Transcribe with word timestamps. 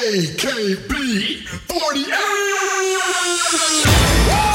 AKB 0.00 1.44
48! 1.68 4.49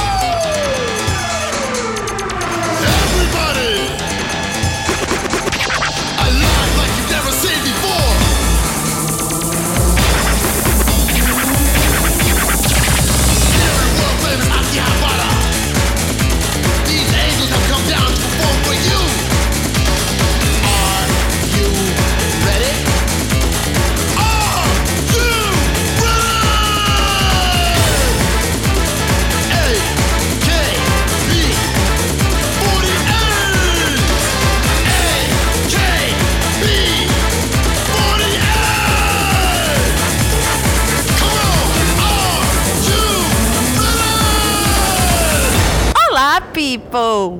People! 46.77 47.39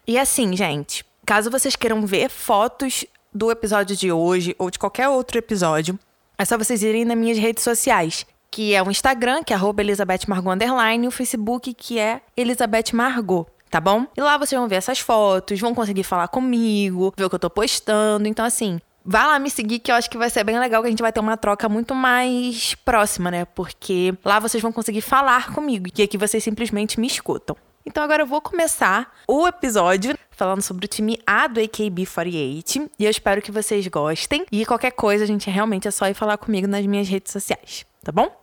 E 0.07 0.19
assim, 0.19 0.55
gente, 0.55 1.03
caso 1.25 1.49
vocês 1.49 1.75
queiram 1.75 2.05
ver 2.05 2.29
fotos 2.29 3.03
do 3.33 3.49
episódio 3.49 3.95
de 3.95 4.11
hoje 4.11 4.55
ou 4.59 4.69
de 4.69 4.77
qualquer 4.77 5.09
outro 5.09 5.39
episódio, 5.39 5.97
é 6.37 6.45
só 6.45 6.55
vocês 6.57 6.83
irem 6.83 7.05
nas 7.05 7.17
minhas 7.17 7.37
redes 7.37 7.63
sociais, 7.63 8.25
que 8.51 8.75
é 8.75 8.83
o 8.83 8.91
Instagram, 8.91 9.43
que 9.43 9.53
é 9.53 9.57
Elizabeth 9.79 10.27
Margot 10.27 10.51
Underline, 10.51 11.05
e 11.05 11.07
o 11.07 11.11
Facebook, 11.11 11.73
que 11.73 11.97
é 11.97 12.21
Elizabeth 12.35 12.93
Margot, 12.93 13.47
tá 13.69 13.79
bom? 13.79 14.05
E 14.15 14.21
lá 14.21 14.37
vocês 14.37 14.59
vão 14.59 14.67
ver 14.67 14.75
essas 14.75 14.99
fotos, 14.99 15.59
vão 15.59 15.73
conseguir 15.73 16.03
falar 16.03 16.27
comigo, 16.27 17.13
ver 17.15 17.23
o 17.23 17.29
que 17.29 17.35
eu 17.35 17.39
tô 17.39 17.49
postando. 17.49 18.27
Então, 18.27 18.45
assim, 18.45 18.79
Vá 19.03 19.25
lá 19.25 19.39
me 19.39 19.49
seguir 19.49 19.79
que 19.79 19.91
eu 19.91 19.95
acho 19.95 20.07
que 20.09 20.17
vai 20.17 20.29
ser 20.29 20.43
bem 20.43 20.59
legal, 20.59 20.81
que 20.81 20.87
a 20.87 20.91
gente 20.91 21.01
vai 21.01 21.11
ter 21.11 21.19
uma 21.19 21.35
troca 21.35 21.67
muito 21.67 21.95
mais 21.95 22.75
próxima, 22.75 23.31
né? 23.31 23.45
Porque 23.45 24.13
lá 24.23 24.39
vocês 24.39 24.61
vão 24.61 24.71
conseguir 24.71 25.01
falar 25.01 25.51
comigo 25.51 25.87
e 25.97 26.03
aqui 26.03 26.19
vocês 26.19 26.43
simplesmente 26.43 26.99
me 26.99 27.07
escutam. 27.07 27.55
Então 27.83 28.03
agora 28.03 28.21
eu 28.21 28.27
vou 28.27 28.39
começar 28.39 29.11
o 29.27 29.47
episódio 29.47 30.15
falando 30.29 30.61
sobre 30.61 30.85
o 30.85 30.87
time 30.87 31.19
A 31.25 31.47
do 31.47 31.59
AKB48 31.59 32.89
e 32.99 33.05
eu 33.05 33.09
espero 33.09 33.41
que 33.41 33.51
vocês 33.51 33.87
gostem. 33.87 34.45
E 34.51 34.65
qualquer 34.67 34.91
coisa, 34.91 35.23
a 35.23 35.27
gente 35.27 35.49
realmente 35.49 35.87
é 35.87 35.91
só 35.91 36.07
ir 36.07 36.13
falar 36.13 36.37
comigo 36.37 36.67
nas 36.67 36.85
minhas 36.85 37.07
redes 37.07 37.31
sociais, 37.31 37.85
tá 38.03 38.11
bom? 38.11 38.40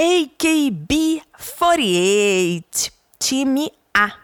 AKB48, 0.00 2.92
time 3.18 3.72
A. 3.92 4.14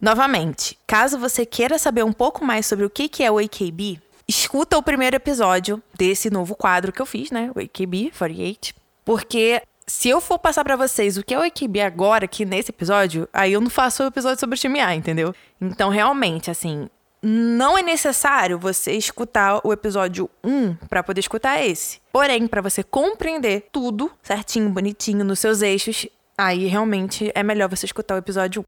Novamente, 0.00 0.78
caso 0.86 1.18
você 1.18 1.44
queira 1.44 1.76
saber 1.76 2.04
um 2.04 2.12
pouco 2.12 2.44
mais 2.44 2.66
sobre 2.66 2.84
o 2.84 2.90
que 2.90 3.24
é 3.24 3.30
o 3.30 3.38
AKB, 3.38 4.00
escuta 4.28 4.78
o 4.78 4.82
primeiro 4.82 5.16
episódio 5.16 5.82
desse 5.96 6.30
novo 6.30 6.54
quadro 6.54 6.92
que 6.92 7.02
eu 7.02 7.06
fiz, 7.06 7.32
né? 7.32 7.50
O 7.52 7.58
AKB48. 7.58 8.74
Porque 9.04 9.60
se 9.88 10.08
eu 10.08 10.20
for 10.20 10.38
passar 10.38 10.62
pra 10.62 10.76
vocês 10.76 11.16
o 11.16 11.24
que 11.24 11.34
é 11.34 11.38
o 11.38 11.42
AKB 11.42 11.80
agora, 11.80 12.26
aqui 12.26 12.44
nesse 12.44 12.70
episódio, 12.70 13.28
aí 13.32 13.54
eu 13.54 13.60
não 13.60 13.70
faço 13.70 14.04
o 14.04 14.06
episódio 14.06 14.38
sobre 14.38 14.54
o 14.54 14.58
time 14.58 14.78
A, 14.78 14.94
entendeu? 14.94 15.34
Então, 15.60 15.88
realmente, 15.88 16.48
assim, 16.48 16.88
não 17.22 17.76
é 17.76 17.82
necessário 17.82 18.58
você 18.58 18.92
escutar 18.92 19.60
o 19.64 19.72
episódio 19.72 20.30
1 20.44 20.74
pra 20.88 21.02
poder 21.02 21.20
escutar 21.20 21.60
esse. 21.64 22.00
Porém, 22.12 22.46
pra 22.46 22.60
você 22.60 22.82
compreender 22.82 23.68
tudo 23.72 24.10
certinho, 24.22 24.70
bonitinho, 24.70 25.24
nos 25.24 25.38
seus 25.38 25.62
eixos, 25.62 26.06
aí 26.36 26.66
realmente 26.66 27.30
é 27.34 27.42
melhor 27.42 27.68
você 27.68 27.86
escutar 27.86 28.14
o 28.14 28.18
episódio 28.18 28.62
1. 28.62 28.64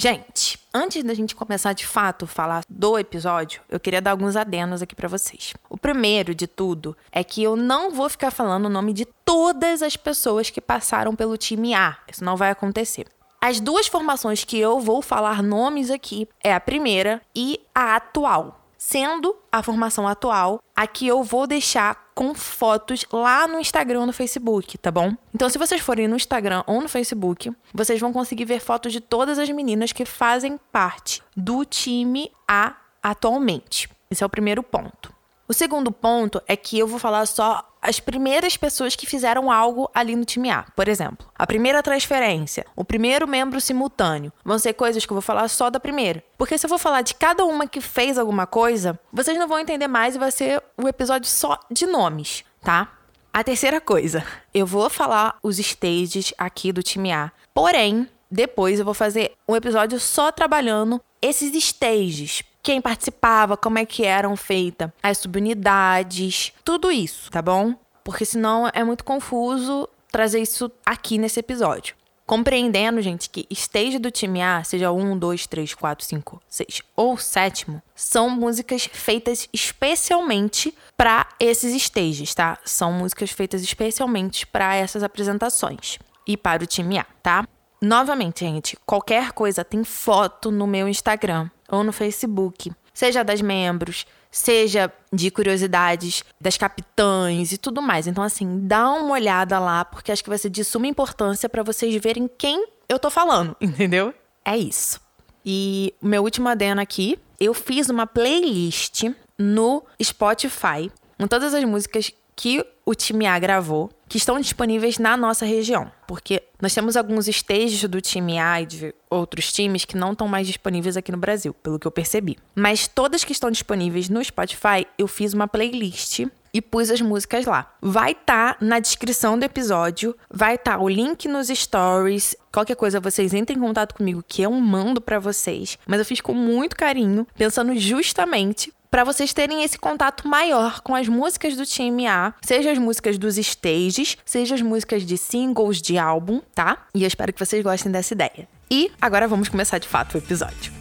Gente, 0.00 0.60
antes 0.72 1.02
da 1.02 1.12
gente 1.12 1.34
começar 1.34 1.72
de 1.72 1.84
fato 1.84 2.24
a 2.24 2.28
falar 2.28 2.62
do 2.68 2.96
episódio, 2.96 3.60
eu 3.68 3.80
queria 3.80 4.00
dar 4.00 4.12
alguns 4.12 4.36
adenos 4.36 4.80
aqui 4.80 4.94
pra 4.94 5.08
vocês. 5.08 5.54
O 5.68 5.76
primeiro 5.76 6.36
de 6.36 6.46
tudo 6.46 6.96
é 7.10 7.24
que 7.24 7.42
eu 7.42 7.56
não 7.56 7.90
vou 7.90 8.08
ficar 8.08 8.30
falando 8.30 8.66
o 8.66 8.70
nome 8.70 8.92
de 8.92 9.04
todas 9.24 9.82
as 9.82 9.96
pessoas 9.96 10.50
que 10.50 10.60
passaram 10.60 11.16
pelo 11.16 11.36
time 11.36 11.74
A. 11.74 11.98
Isso 12.08 12.22
não 12.24 12.36
vai 12.36 12.50
acontecer. 12.50 13.08
As 13.40 13.60
duas 13.60 13.86
formações 13.86 14.42
que 14.42 14.58
eu 14.58 14.80
vou 14.80 15.00
falar 15.00 15.42
nomes 15.42 15.90
aqui 15.90 16.28
é 16.42 16.52
a 16.52 16.60
primeira 16.60 17.22
e 17.34 17.60
a 17.72 17.94
atual. 17.94 18.60
Sendo 18.76 19.36
a 19.50 19.62
formação 19.62 20.06
atual, 20.06 20.60
aqui 20.74 21.06
eu 21.06 21.22
vou 21.22 21.46
deixar 21.46 22.08
com 22.14 22.34
fotos 22.34 23.04
lá 23.12 23.46
no 23.46 23.60
Instagram 23.60 24.00
ou 24.00 24.06
no 24.06 24.12
Facebook, 24.12 24.76
tá 24.78 24.90
bom? 24.90 25.14
Então, 25.32 25.48
se 25.48 25.58
vocês 25.58 25.80
forem 25.80 26.08
no 26.08 26.16
Instagram 26.16 26.64
ou 26.66 26.80
no 26.80 26.88
Facebook, 26.88 27.52
vocês 27.72 28.00
vão 28.00 28.12
conseguir 28.12 28.44
ver 28.44 28.60
fotos 28.60 28.92
de 28.92 29.00
todas 29.00 29.38
as 29.38 29.48
meninas 29.50 29.92
que 29.92 30.04
fazem 30.04 30.58
parte 30.72 31.22
do 31.36 31.64
time 31.64 32.32
A 32.46 32.74
atualmente. 33.02 33.88
Esse 34.10 34.22
é 34.22 34.26
o 34.26 34.30
primeiro 34.30 34.62
ponto. 34.62 35.17
O 35.48 35.54
segundo 35.54 35.90
ponto 35.90 36.42
é 36.46 36.54
que 36.54 36.78
eu 36.78 36.86
vou 36.86 36.98
falar 36.98 37.24
só 37.24 37.66
as 37.80 37.98
primeiras 37.98 38.54
pessoas 38.58 38.94
que 38.94 39.06
fizeram 39.06 39.50
algo 39.50 39.90
ali 39.94 40.14
no 40.14 40.26
time 40.26 40.50
A. 40.50 40.64
Por 40.76 40.88
exemplo, 40.88 41.26
a 41.34 41.46
primeira 41.46 41.82
transferência, 41.82 42.66
o 42.76 42.84
primeiro 42.84 43.26
membro 43.26 43.58
simultâneo. 43.58 44.30
Vão 44.44 44.58
ser 44.58 44.74
coisas 44.74 45.06
que 45.06 45.10
eu 45.10 45.14
vou 45.14 45.22
falar 45.22 45.48
só 45.48 45.70
da 45.70 45.80
primeira. 45.80 46.22
Porque 46.36 46.58
se 46.58 46.66
eu 46.66 46.68
for 46.68 46.78
falar 46.78 47.00
de 47.00 47.14
cada 47.14 47.46
uma 47.46 47.66
que 47.66 47.80
fez 47.80 48.18
alguma 48.18 48.46
coisa, 48.46 49.00
vocês 49.10 49.38
não 49.38 49.48
vão 49.48 49.58
entender 49.58 49.88
mais 49.88 50.16
e 50.16 50.18
vai 50.18 50.30
ser 50.30 50.62
um 50.76 50.86
episódio 50.86 51.30
só 51.30 51.58
de 51.70 51.86
nomes, 51.86 52.44
tá? 52.60 52.92
A 53.32 53.42
terceira 53.42 53.80
coisa, 53.80 54.26
eu 54.52 54.66
vou 54.66 54.90
falar 54.90 55.38
os 55.42 55.58
stages 55.58 56.34
aqui 56.36 56.72
do 56.72 56.82
time 56.82 57.10
A. 57.10 57.32
Porém, 57.54 58.06
depois 58.30 58.78
eu 58.78 58.84
vou 58.84 58.92
fazer 58.92 59.32
um 59.48 59.56
episódio 59.56 59.98
só 59.98 60.30
trabalhando 60.30 61.00
esses 61.22 61.54
stages. 61.54 62.42
Quem 62.68 62.82
participava, 62.82 63.56
como 63.56 63.78
é 63.78 63.86
que 63.86 64.04
eram 64.04 64.36
feitas 64.36 64.90
as 65.02 65.16
subunidades, 65.16 66.52
tudo 66.62 66.90
isso, 66.90 67.30
tá 67.30 67.40
bom? 67.40 67.74
Porque 68.04 68.26
senão 68.26 68.70
é 68.74 68.84
muito 68.84 69.04
confuso 69.04 69.88
trazer 70.12 70.40
isso 70.40 70.70
aqui 70.84 71.16
nesse 71.16 71.40
episódio. 71.40 71.96
Compreendendo, 72.26 73.00
gente, 73.00 73.30
que 73.30 73.46
stage 73.50 73.98
do 73.98 74.10
time 74.10 74.42
A, 74.42 74.62
seja 74.64 74.92
1, 74.92 75.18
2, 75.18 75.46
3, 75.46 75.72
4, 75.72 76.04
5, 76.04 76.42
6 76.46 76.82
ou 76.94 77.16
sétimo, 77.16 77.82
são 77.94 78.28
músicas 78.28 78.84
feitas 78.92 79.48
especialmente 79.50 80.74
para 80.94 81.26
esses 81.40 81.74
stages, 81.82 82.34
tá? 82.34 82.58
São 82.66 82.92
músicas 82.92 83.30
feitas 83.30 83.62
especialmente 83.62 84.46
para 84.46 84.74
essas 84.74 85.02
apresentações 85.02 85.98
e 86.26 86.36
para 86.36 86.64
o 86.64 86.66
time 86.66 86.98
A, 86.98 87.06
tá? 87.22 87.48
Novamente, 87.80 88.40
gente, 88.40 88.76
qualquer 88.84 89.32
coisa 89.32 89.64
tem 89.64 89.84
foto 89.84 90.50
no 90.50 90.66
meu 90.66 90.88
Instagram 90.88 91.48
ou 91.68 91.84
no 91.84 91.92
Facebook, 91.92 92.72
seja 92.92 93.22
das 93.22 93.40
membros, 93.40 94.04
seja 94.30 94.92
de 95.12 95.30
curiosidades 95.30 96.24
das 96.40 96.56
capitães 96.56 97.52
e 97.52 97.58
tudo 97.58 97.80
mais. 97.80 98.06
Então, 98.06 98.24
assim, 98.24 98.66
dá 98.66 98.90
uma 98.90 99.12
olhada 99.12 99.58
lá, 99.58 99.84
porque 99.84 100.10
acho 100.10 100.22
que 100.22 100.28
vai 100.28 100.38
ser 100.38 100.50
de 100.50 100.64
suma 100.64 100.86
importância 100.86 101.48
para 101.48 101.62
vocês 101.62 101.94
verem 102.02 102.28
quem 102.38 102.66
eu 102.88 102.98
tô 102.98 103.10
falando, 103.10 103.56
entendeu? 103.60 104.12
É 104.44 104.56
isso. 104.56 105.00
E 105.44 105.94
meu 106.02 106.22
último 106.22 106.48
adendo 106.48 106.80
aqui, 106.80 107.18
eu 107.38 107.54
fiz 107.54 107.88
uma 107.88 108.06
playlist 108.06 109.04
no 109.38 109.84
Spotify 110.02 110.90
com 111.16 111.26
todas 111.26 111.54
as 111.54 111.64
músicas 111.64 112.12
que 112.34 112.64
o 112.84 112.94
time 112.94 113.26
A 113.26 113.38
gravou, 113.38 113.90
que 114.08 114.16
estão 114.16 114.40
disponíveis 114.40 114.98
na 114.98 115.16
nossa 115.16 115.44
região. 115.44 115.90
Porque 116.06 116.42
nós 116.60 116.74
temos 116.74 116.96
alguns 116.96 117.28
stages 117.28 117.84
do 117.88 118.00
time 118.00 118.38
A 118.38 118.62
e 118.62 118.66
de 118.66 118.94
outros 119.10 119.52
times 119.52 119.84
que 119.84 119.96
não 119.96 120.12
estão 120.12 120.26
mais 120.26 120.46
disponíveis 120.46 120.96
aqui 120.96 121.12
no 121.12 121.18
Brasil, 121.18 121.52
pelo 121.54 121.78
que 121.78 121.86
eu 121.86 121.90
percebi. 121.90 122.38
Mas 122.54 122.88
todas 122.88 123.24
que 123.24 123.32
estão 123.32 123.50
disponíveis 123.50 124.08
no 124.08 124.24
Spotify, 124.24 124.86
eu 124.96 125.06
fiz 125.06 125.34
uma 125.34 125.46
playlist 125.46 126.26
e 126.52 126.60
pus 126.60 126.90
as 126.90 127.00
músicas 127.00 127.46
lá. 127.46 127.72
Vai 127.80 128.12
estar 128.12 128.54
tá 128.54 128.64
na 128.64 128.78
descrição 128.78 129.38
do 129.38 129.44
episódio, 129.44 130.16
vai 130.30 130.54
estar 130.54 130.78
tá 130.78 130.82
o 130.82 130.88
link 130.88 131.28
nos 131.28 131.48
stories. 131.48 132.36
Qualquer 132.52 132.76
coisa 132.76 133.00
vocês 133.00 133.34
entrem 133.34 133.58
em 133.58 133.60
contato 133.60 133.94
comigo 133.94 134.24
que 134.26 134.42
eu 134.42 134.52
mando 134.52 135.00
para 135.00 135.18
vocês, 135.18 135.78
mas 135.86 135.98
eu 135.98 136.04
fiz 136.04 136.20
com 136.20 136.34
muito 136.34 136.76
carinho, 136.76 137.26
pensando 137.36 137.76
justamente 137.76 138.72
para 138.90 139.04
vocês 139.04 139.32
terem 139.32 139.62
esse 139.62 139.78
contato 139.78 140.26
maior 140.26 140.80
com 140.80 140.94
as 140.94 141.08
músicas 141.08 141.56
do 141.56 141.66
time 141.66 142.06
A, 142.06 142.32
seja 142.40 142.72
as 142.72 142.78
músicas 142.78 143.18
dos 143.18 143.36
stages, 143.36 144.16
seja 144.24 144.54
as 144.54 144.62
músicas 144.62 145.04
de 145.04 145.18
singles 145.18 145.80
de 145.82 145.98
álbum, 145.98 146.40
tá? 146.54 146.86
E 146.94 147.02
eu 147.02 147.08
espero 147.08 147.32
que 147.32 147.44
vocês 147.44 147.62
gostem 147.62 147.92
dessa 147.92 148.14
ideia. 148.14 148.48
E 148.70 148.90
agora 149.00 149.28
vamos 149.28 149.48
começar 149.48 149.78
de 149.78 149.88
fato 149.88 150.14
o 150.14 150.18
episódio. 150.18 150.77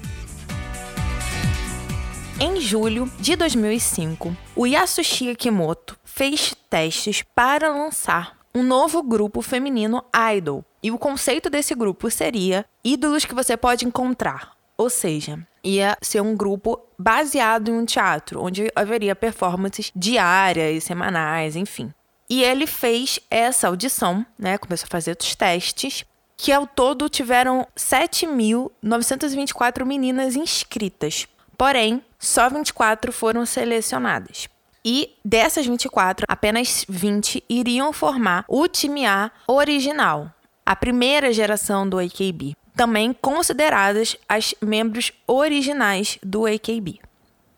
Em 2.40 2.62
julho 2.62 3.12
de 3.20 3.36
2005, 3.36 4.38
o 4.56 4.68
Yasushi 4.68 5.32
Akimoto 5.32 5.98
fez 6.04 6.54
testes 6.70 7.24
para 7.34 7.70
lançar 7.70 8.38
um 8.54 8.62
novo 8.62 9.02
grupo 9.02 9.42
feminino 9.42 10.06
idol. 10.36 10.64
E 10.84 10.92
o 10.92 11.00
conceito 11.00 11.50
desse 11.50 11.74
grupo 11.74 12.12
seria 12.12 12.64
ídolos 12.84 13.26
que 13.26 13.34
você 13.34 13.58
pode 13.58 13.88
encontrar, 13.88 14.52
ou 14.78 14.88
seja, 14.88 15.40
ia 15.64 15.98
ser 16.00 16.22
um 16.22 16.36
grupo 16.36 16.80
baseado 16.98 17.70
em 17.70 17.74
um 17.74 17.86
teatro, 17.86 18.44
onde 18.44 18.72
haveria 18.76 19.16
performances 19.16 19.92
diárias, 19.96 20.84
semanais, 20.84 21.56
enfim. 21.56 21.92
E 22.30 22.44
ele 22.44 22.68
fez 22.68 23.20
essa 23.32 23.68
audição, 23.68 24.24
né? 24.38 24.60
Começou 24.60 24.86
a 24.86 24.92
fazer 24.92 25.18
os 25.20 25.36
testes, 25.36 26.06
que 26.36 26.52
ao 26.52 26.68
todo 26.68 27.10
tiveram 27.10 27.66
7.924 27.76 29.84
meninas 29.84 30.36
inscritas. 30.36 31.28
Porém, 31.58 32.04
só 32.20 32.50
24 32.50 33.12
foram 33.12 33.46
selecionadas. 33.46 34.48
E 34.84 35.16
dessas 35.24 35.66
24, 35.66 36.26
apenas 36.30 36.86
20 36.88 37.44
iriam 37.50 37.92
formar 37.92 38.46
o 38.48 38.68
time 38.68 39.06
A 39.06 39.32
original, 39.48 40.32
a 40.66 40.76
primeira 40.76 41.34
geração 41.34 41.88
do 41.88 42.00
AKB 42.00 42.56
também 42.78 43.12
consideradas 43.12 44.16
as 44.30 44.54
membros 44.62 45.12
originais 45.26 46.20
do 46.24 46.46
AKB. 46.46 47.00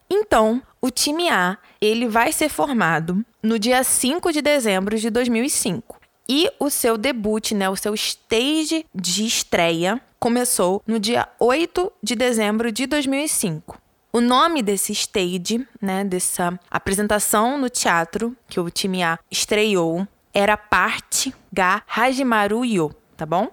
Então, 0.10 0.64
o 0.82 0.90
time 0.90 1.30
A, 1.30 1.58
ele 1.80 2.08
vai 2.08 2.32
ser 2.32 2.50
formado 2.50 3.24
no 3.44 3.60
dia 3.60 3.84
5 3.84 4.32
de 4.32 4.42
dezembro 4.42 4.98
de 4.98 5.10
2005. 5.10 6.00
E 6.28 6.50
o 6.60 6.70
seu 6.70 6.98
debut, 6.98 7.52
né, 7.52 7.70
o 7.70 7.76
seu 7.76 7.94
stage 7.94 8.86
de 8.96 9.26
estreia 9.26 10.00
começou 10.20 10.82
no 10.88 11.00
dia 11.00 11.28
8 11.40 11.92
de 12.02 12.16
dezembro 12.16 12.72
de 12.72 12.88
2005. 12.88 13.78
O 14.12 14.20
nome 14.20 14.64
desse 14.64 14.92
stage, 14.92 15.68
né, 15.80 16.04
dessa 16.04 16.60
apresentação 16.70 17.60
no 17.60 17.70
teatro 17.70 18.36
que 18.48 18.60
o 18.60 18.68
time 18.70 19.04
A 19.04 19.20
estreou, 19.30 20.08
era 20.34 20.58
Parte 20.58 21.34
Ga 21.54 21.84
Hajimaru 21.88 22.66
Yo, 22.66 22.92
tá 23.16 23.24
bom? 23.24 23.50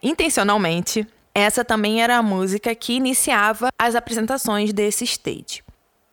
Intencionalmente, 0.00 1.04
essa 1.34 1.64
também 1.64 2.00
era 2.00 2.16
a 2.16 2.22
música 2.22 2.72
que 2.76 2.92
iniciava 2.92 3.70
as 3.76 3.96
apresentações 3.96 4.72
desse 4.72 5.02
stage. 5.02 5.64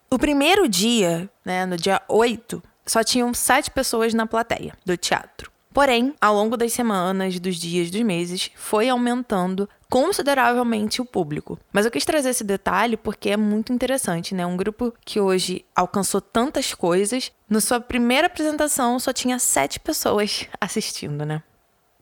O 0.10 0.18
primeiro 0.18 0.68
dia, 0.68 1.30
né, 1.46 1.68
no 1.68 1.78
dia 1.78 2.02
8, 2.08 2.64
só 2.88 3.04
tinham 3.04 3.36
sete 3.36 3.70
pessoas 3.70 4.16
na 4.16 4.26
plateia 4.26 4.74
do 4.84 4.98
teatro. 4.98 5.52
Porém, 5.76 6.16
ao 6.22 6.34
longo 6.34 6.56
das 6.56 6.72
semanas, 6.72 7.38
dos 7.38 7.58
dias, 7.58 7.92
dos 7.92 8.02
meses, 8.02 8.50
foi 8.56 8.88
aumentando 8.88 9.68
consideravelmente 9.90 11.02
o 11.02 11.06
público. 11.06 11.60
Mas 11.74 11.84
eu 11.84 11.92
quis 11.92 12.06
trazer 12.06 12.30
esse 12.30 12.46
detalhe 12.46 12.96
porque 12.96 13.32
é 13.32 13.36
muito 13.36 13.74
interessante, 13.74 14.34
né? 14.34 14.46
Um 14.46 14.56
grupo 14.56 14.94
que 15.04 15.20
hoje 15.20 15.66
alcançou 15.76 16.22
tantas 16.22 16.74
coisas, 16.74 17.30
na 17.50 17.60
sua 17.60 17.82
primeira 17.82 18.28
apresentação 18.28 18.98
só 19.00 19.12
tinha 19.12 19.38
sete 19.38 19.78
pessoas 19.78 20.48
assistindo, 20.62 21.26
né? 21.26 21.44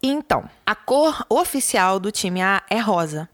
Então, 0.03 0.47
a 0.63 0.75
cor 0.75 1.25
oficial 1.27 1.99
do 1.99 2.11
time 2.11 2.43
A 2.43 2.61
é 2.69 2.77
rosa. 2.77 3.27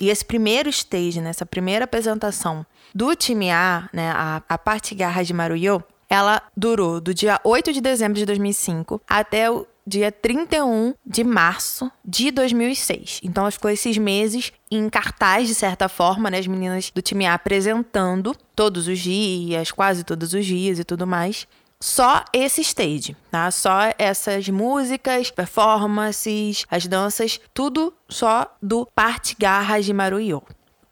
E 0.00 0.08
esse 0.08 0.24
primeiro 0.24 0.68
stage, 0.68 1.20
nessa 1.20 1.44
primeira 1.44 1.84
apresentação 1.84 2.64
do 2.94 3.16
time 3.16 3.50
A, 3.50 3.88
né, 3.92 4.12
a, 4.12 4.40
a 4.48 4.56
parte 4.56 4.94
garra 4.94 5.24
de 5.24 5.34
Maruyo, 5.34 5.82
ela 6.08 6.42
durou 6.56 7.00
do 7.00 7.14
dia 7.14 7.40
8 7.44 7.72
de 7.72 7.80
dezembro 7.80 8.18
de 8.18 8.26
2005 8.26 9.00
até 9.08 9.50
o 9.50 9.66
dia 9.90 10.12
31 10.12 10.94
de 11.04 11.24
março 11.24 11.90
de 12.04 12.30
2006. 12.30 13.20
Então 13.24 13.42
ela 13.42 13.50
ficou 13.50 13.70
esses 13.70 13.98
meses 13.98 14.52
em 14.70 14.88
cartaz, 14.88 15.48
de 15.48 15.54
certa 15.54 15.88
forma, 15.88 16.30
né? 16.30 16.38
As 16.38 16.46
meninas 16.46 16.90
do 16.94 17.02
time 17.02 17.26
A 17.26 17.34
apresentando 17.34 18.34
todos 18.54 18.86
os 18.86 18.98
dias, 18.98 19.72
quase 19.72 20.04
todos 20.04 20.32
os 20.32 20.46
dias 20.46 20.78
e 20.78 20.84
tudo 20.84 21.06
mais 21.06 21.46
só 21.82 22.22
esse 22.32 22.60
stage, 22.60 23.16
tá? 23.30 23.50
Só 23.50 23.92
essas 23.98 24.48
músicas, 24.48 25.30
performances, 25.30 26.66
as 26.70 26.86
danças, 26.86 27.40
tudo 27.54 27.94
só 28.06 28.54
do 28.62 28.86
Parte 28.94 29.34
Garras 29.38 29.86
de 29.86 29.92
Maruyo. 29.94 30.42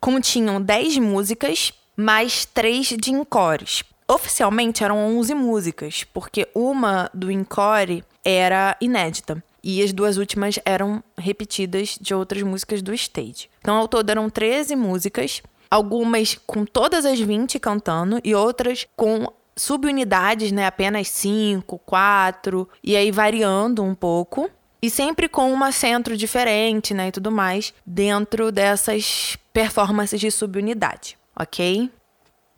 Continham 0.01 0.63
10 0.63 0.97
músicas, 0.97 1.75
mais 1.95 2.47
3 2.47 2.97
de 2.99 3.13
encores. 3.13 3.83
Oficialmente 4.11 4.83
eram 4.83 5.19
11 5.19 5.35
músicas, 5.35 6.03
porque 6.03 6.49
uma 6.55 7.11
do 7.13 7.31
encore 7.31 8.03
era 8.25 8.75
inédita. 8.81 9.43
E 9.63 9.83
as 9.83 9.93
duas 9.93 10.17
últimas 10.17 10.59
eram 10.65 11.05
repetidas 11.17 11.99
de 12.01 12.15
outras 12.15 12.43
músicas 12.43 12.81
do 12.81 12.95
stage. 12.95 13.51
Então, 13.61 13.77
ao 13.77 13.87
todo, 13.87 14.09
eram 14.09 14.31
13 14.31 14.75
músicas, 14.77 15.43
algumas 15.71 16.39
com 16.47 16.65
todas 16.65 17.05
as 17.05 17.21
20 17.21 17.59
cantando 17.59 18.19
e 18.25 18.35
outras 18.35 18.87
com 18.97 19.31
subunidades, 19.55 20.53
né? 20.53 20.67
Apenas 20.67 21.09
cinco, 21.09 21.79
quatro, 21.79 22.69
e 22.83 22.97
aí 22.97 23.11
variando 23.11 23.83
um 23.83 23.95
pouco. 23.95 24.49
E 24.81 24.89
sempre 24.89 25.29
com 25.29 25.53
uma 25.53 25.73
centro 25.73 26.17
diferente, 26.17 26.95
né? 26.95 27.09
E 27.09 27.13
tudo 27.13 27.31
mais, 27.31 27.75
dentro 27.85 28.53
dessas 28.53 29.37
performances 29.53 30.21
de 30.21 30.31
subunidade, 30.31 31.19
ok? 31.37 31.91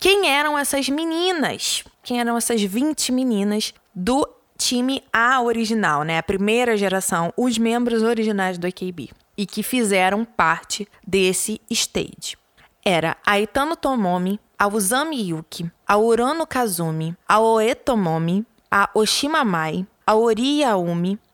Quem 0.01 0.31
eram 0.31 0.59
essas 0.59 0.89
meninas? 0.89 1.85
Quem 2.03 2.21
eram 2.21 2.35
essas 2.35 2.63
20 2.63 3.13
meninas 3.13 3.75
do 3.95 4.27
time 4.57 5.05
A 5.13 5.43
original, 5.43 6.05
né? 6.05 6.17
A 6.17 6.23
primeira 6.23 6.75
geração, 6.75 7.31
os 7.37 7.59
membros 7.59 8.03
originais 8.03 8.57
do 8.57 8.67
AKB. 8.67 9.11
E 9.37 9.45
que 9.45 9.63
fizeram 9.63 10.25
parte 10.25 10.89
desse 11.07 11.61
stage. 11.69 12.39
Era 12.83 13.15
Aitano 13.27 13.77
Tomomi, 13.77 14.41
a 14.59 14.67
Uzami 14.67 15.21
Yuki, 15.21 15.71
a 15.87 15.99
Urano 15.99 16.47
Kazumi, 16.47 17.15
a 17.29 17.39
Oe 17.39 17.75
Tomomi, 17.75 18.47
a 18.71 18.89
Oshima 18.95 19.45
Mai, 19.45 19.87
a 20.07 20.15
Ori 20.15 20.63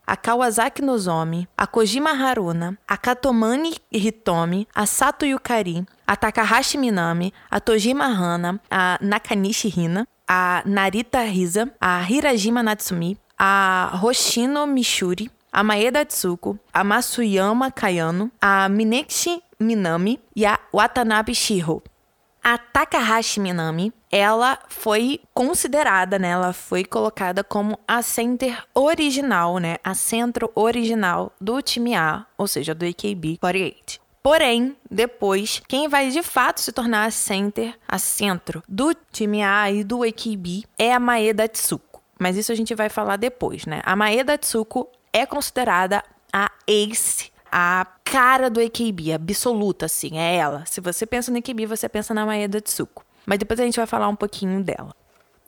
a 0.09 0.17
Kawasaki 0.17 0.83
Nozomi, 0.83 1.47
a 1.59 1.67
Kojima 1.67 2.15
Haruna, 2.15 2.77
a 2.89 2.97
Katomani 2.97 3.77
Hitomi, 3.93 4.67
a 4.75 4.87
Sato 4.87 5.27
Yukari, 5.27 5.87
a 6.07 6.17
Takahashi 6.17 6.79
Minami, 6.79 7.33
a 7.51 7.61
Tojima 7.61 8.15
Hana, 8.15 8.61
a 8.71 8.99
Nakanishi 9.03 9.71
Hina, 9.71 10.07
a 10.29 10.63
Narita 10.65 11.27
Risa, 11.33 11.71
a 11.81 12.05
Hirajima 12.05 12.63
Natsumi, 12.63 13.17
a 13.39 13.91
Hoshino 14.01 14.67
Mishuri, 14.67 15.29
a 15.53 15.63
Maeda 15.63 16.05
Tsuko, 16.05 16.59
a 16.75 16.83
Masuyama 16.85 17.75
Kayano, 17.75 18.31
a 18.41 18.69
Minekishi 18.69 19.41
Minami 19.61 20.19
e 20.37 20.45
a 20.45 20.59
Watanabe 20.73 21.35
Shiro. 21.35 21.83
A 22.49 22.59
Takahashi 22.59 23.41
Minami, 23.41 23.93
ela 24.09 24.57
foi 24.69 25.21
considerada, 25.35 26.17
né? 26.17 26.29
Ela 26.29 26.53
foi 26.53 26.85
colocada 26.85 27.43
como 27.43 27.76
a 27.88 28.00
center 28.03 28.62
original, 28.73 29.59
né? 29.59 29.79
A 29.83 29.95
centro 29.95 30.53
original 30.55 31.33
do 31.41 31.61
time 31.61 31.97
A, 31.97 32.25
ou 32.38 32.47
seja, 32.47 32.73
do 32.73 32.87
AKB 32.87 33.38
48. 33.38 33.99
Porém, 34.23 34.76
depois, 34.88 35.61
quem 35.67 35.88
vai 35.88 36.09
de 36.11 36.23
fato 36.23 36.61
se 36.61 36.71
tornar 36.71 37.07
a 37.07 37.11
center, 37.11 37.76
a 37.88 37.99
centro 37.99 38.62
do 38.69 38.95
time 38.95 39.43
A 39.43 39.69
e 39.73 39.83
do 39.83 40.05
AKB 40.05 40.67
é 40.79 40.95
a 40.95 41.00
Maeda 41.00 41.49
Tsuko. 41.49 42.00
Mas 42.17 42.37
isso 42.37 42.53
a 42.53 42.55
gente 42.55 42.76
vai 42.76 42.88
falar 42.88 43.17
depois, 43.17 43.67
né? 43.67 43.83
A 43.85 43.97
Maeda 43.97 44.38
Tsuko 44.38 44.88
é 45.12 45.26
considerada 45.26 46.00
a 46.33 46.49
ace, 46.69 47.33
a 47.50 47.87
cara 48.05 48.49
do 48.49 48.61
AKB, 48.61 49.12
absoluta, 49.12 49.87
assim, 49.87 50.19
é 50.19 50.37
ela. 50.37 50.65
Se 50.67 50.81
você 50.81 51.05
pensa 51.07 51.31
no 51.31 51.38
AKB, 51.38 51.67
você 51.67 51.88
pensa 51.88 52.15
na 52.15 52.26
Maeda 52.26 52.61
Tsuko. 52.61 53.05
Mas 53.25 53.38
depois 53.38 53.59
a 53.59 53.65
gente 53.65 53.76
vai 53.76 53.87
falar 53.87 54.09
um 54.09 54.17
pouquinho 54.17 54.62
dela. 54.62 54.95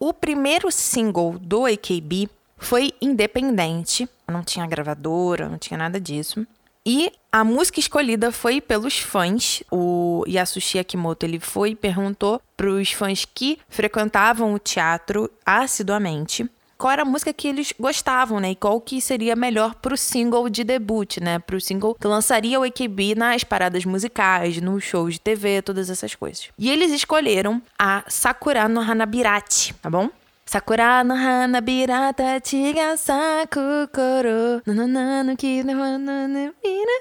O 0.01 0.13
primeiro 0.13 0.71
single 0.71 1.39
do 1.39 1.67
AKB 1.67 2.29
foi 2.57 2.93
independente, 3.01 4.09
não 4.27 4.43
tinha 4.43 4.67
gravadora, 4.67 5.49
não 5.49 5.59
tinha 5.59 5.79
nada 5.79 6.01
disso. 6.01 6.47
E 6.85 7.13
a 7.31 7.45
música 7.45 7.81
escolhida 7.81 8.33
foi 8.33 8.61
pelos 8.61 8.99
fãs. 8.99 9.63
O 9.71 10.25
Yasushi 10.27 10.79
Akimoto 10.79 11.27
ele 11.27 11.39
foi 11.39 11.71
e 11.71 11.77
perguntou 11.77 12.41
para 12.57 12.71
os 12.71 12.91
fãs 12.93 13.25
que 13.25 13.59
frequentavam 13.69 14.55
o 14.55 14.59
teatro 14.59 15.31
assiduamente 15.45 16.49
qual 16.79 16.93
era 16.93 17.03
a 17.03 17.05
música 17.05 17.33
que 17.33 17.49
eles 17.49 17.75
gostavam, 17.79 18.39
né? 18.39 18.53
E 18.53 18.57
qual 18.57 18.81
que 18.81 19.01
seria 19.01 19.35
melhor 19.35 19.75
pro 19.75 19.97
single 19.97 20.49
de 20.49 20.63
debut, 20.63 21.19
né? 21.19 21.41
Pro 21.41 21.61
single 21.61 21.97
que 21.97 22.07
lançaria 22.07 22.59
o 22.59 22.63
AKB 22.63 23.17
nas 23.17 23.43
paradas 23.43 23.85
musicais, 23.85 24.61
nos 24.61 24.85
shows 24.85 25.15
de 25.15 25.21
TV, 25.21 25.61
todas 25.61 25.91
essas 25.91 26.15
coisas. 26.15 26.49
E 26.57 26.71
eles 26.71 26.93
escolheram 26.93 27.61
a 27.77 28.05
Sakura 28.07 28.69
no 28.69 28.81
Hanabirate, 28.81 29.75
tá 29.83 29.91
bom? 29.91 30.09
Sakura 30.47 31.03
no 31.03 31.15
Hanabirata 31.15 32.41
chiga 32.43 32.97
sakukoro 32.97 34.63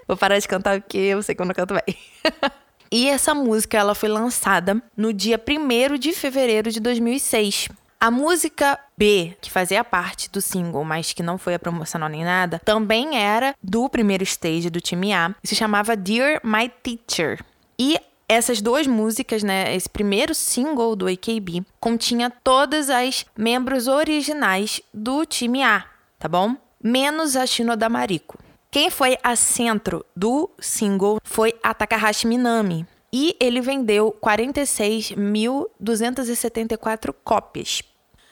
Vou 0.08 0.18
parar 0.18 0.40
de 0.40 0.48
cantar 0.48 0.82
porque 0.82 0.98
eu 0.98 1.22
sei 1.22 1.36
que 1.36 1.42
eu 1.42 1.46
não 1.46 1.54
canto 1.54 1.76
bem. 1.76 1.96
e 2.92 3.08
essa 3.08 3.36
música 3.36 3.78
ela 3.78 3.94
foi 3.94 4.10
lançada 4.10 4.82
no 4.98 5.14
dia 5.14 5.40
1 5.40 5.98
de 5.98 6.14
fevereiro 6.14 6.72
de 6.72 6.80
2006. 6.80 7.70
A 8.00 8.12
música 8.12 8.80
B, 8.96 9.36
que 9.42 9.50
fazia 9.50 9.84
parte 9.84 10.30
do 10.30 10.40
single, 10.40 10.84
mas 10.84 11.14
que 11.14 11.24
não 11.24 11.40
foi 11.40 11.56
a 11.56 11.60
promocional 11.60 12.08
nem 12.08 12.24
nada, 12.24 12.62
também 12.64 13.18
era 13.18 13.56
do 13.62 13.90
primeiro 13.90 14.24
stage 14.24 14.70
do 14.70 14.80
time 14.80 15.14
A 15.14 15.34
e 15.44 15.48
se 15.48 15.56
chamava 15.56 15.96
Dear 15.96 16.40
My 16.44 16.70
Teacher. 16.70 17.44
E 17.78 18.00
essas 18.30 18.62
duas 18.62 18.86
músicas, 18.86 19.42
né, 19.42 19.76
esse 19.76 19.90
primeiro 19.90 20.36
single 20.36 20.96
do 20.96 21.08
AKB, 21.08 21.66
continha 21.80 22.30
todas 22.30 22.92
as 22.92 23.26
membros 23.36 23.88
originais 23.88 24.80
do 24.94 25.26
time 25.26 25.64
A, 25.64 25.84
tá 26.20 26.28
bom? 26.28 26.56
Menos 26.84 27.36
a 27.36 27.48
Shinoda 27.48 27.90
Mariko. 27.90 28.38
Quem 28.70 28.92
foi 28.92 29.18
a 29.24 29.36
centro 29.36 30.06
do 30.16 30.52
single 30.60 31.18
foi 31.24 31.56
a 31.64 31.74
Takahashi 31.74 32.28
Minami, 32.28 32.86
e 33.12 33.36
ele 33.40 33.60
vendeu 33.62 34.16
46.274 34.22 37.16
cópias. 37.24 37.82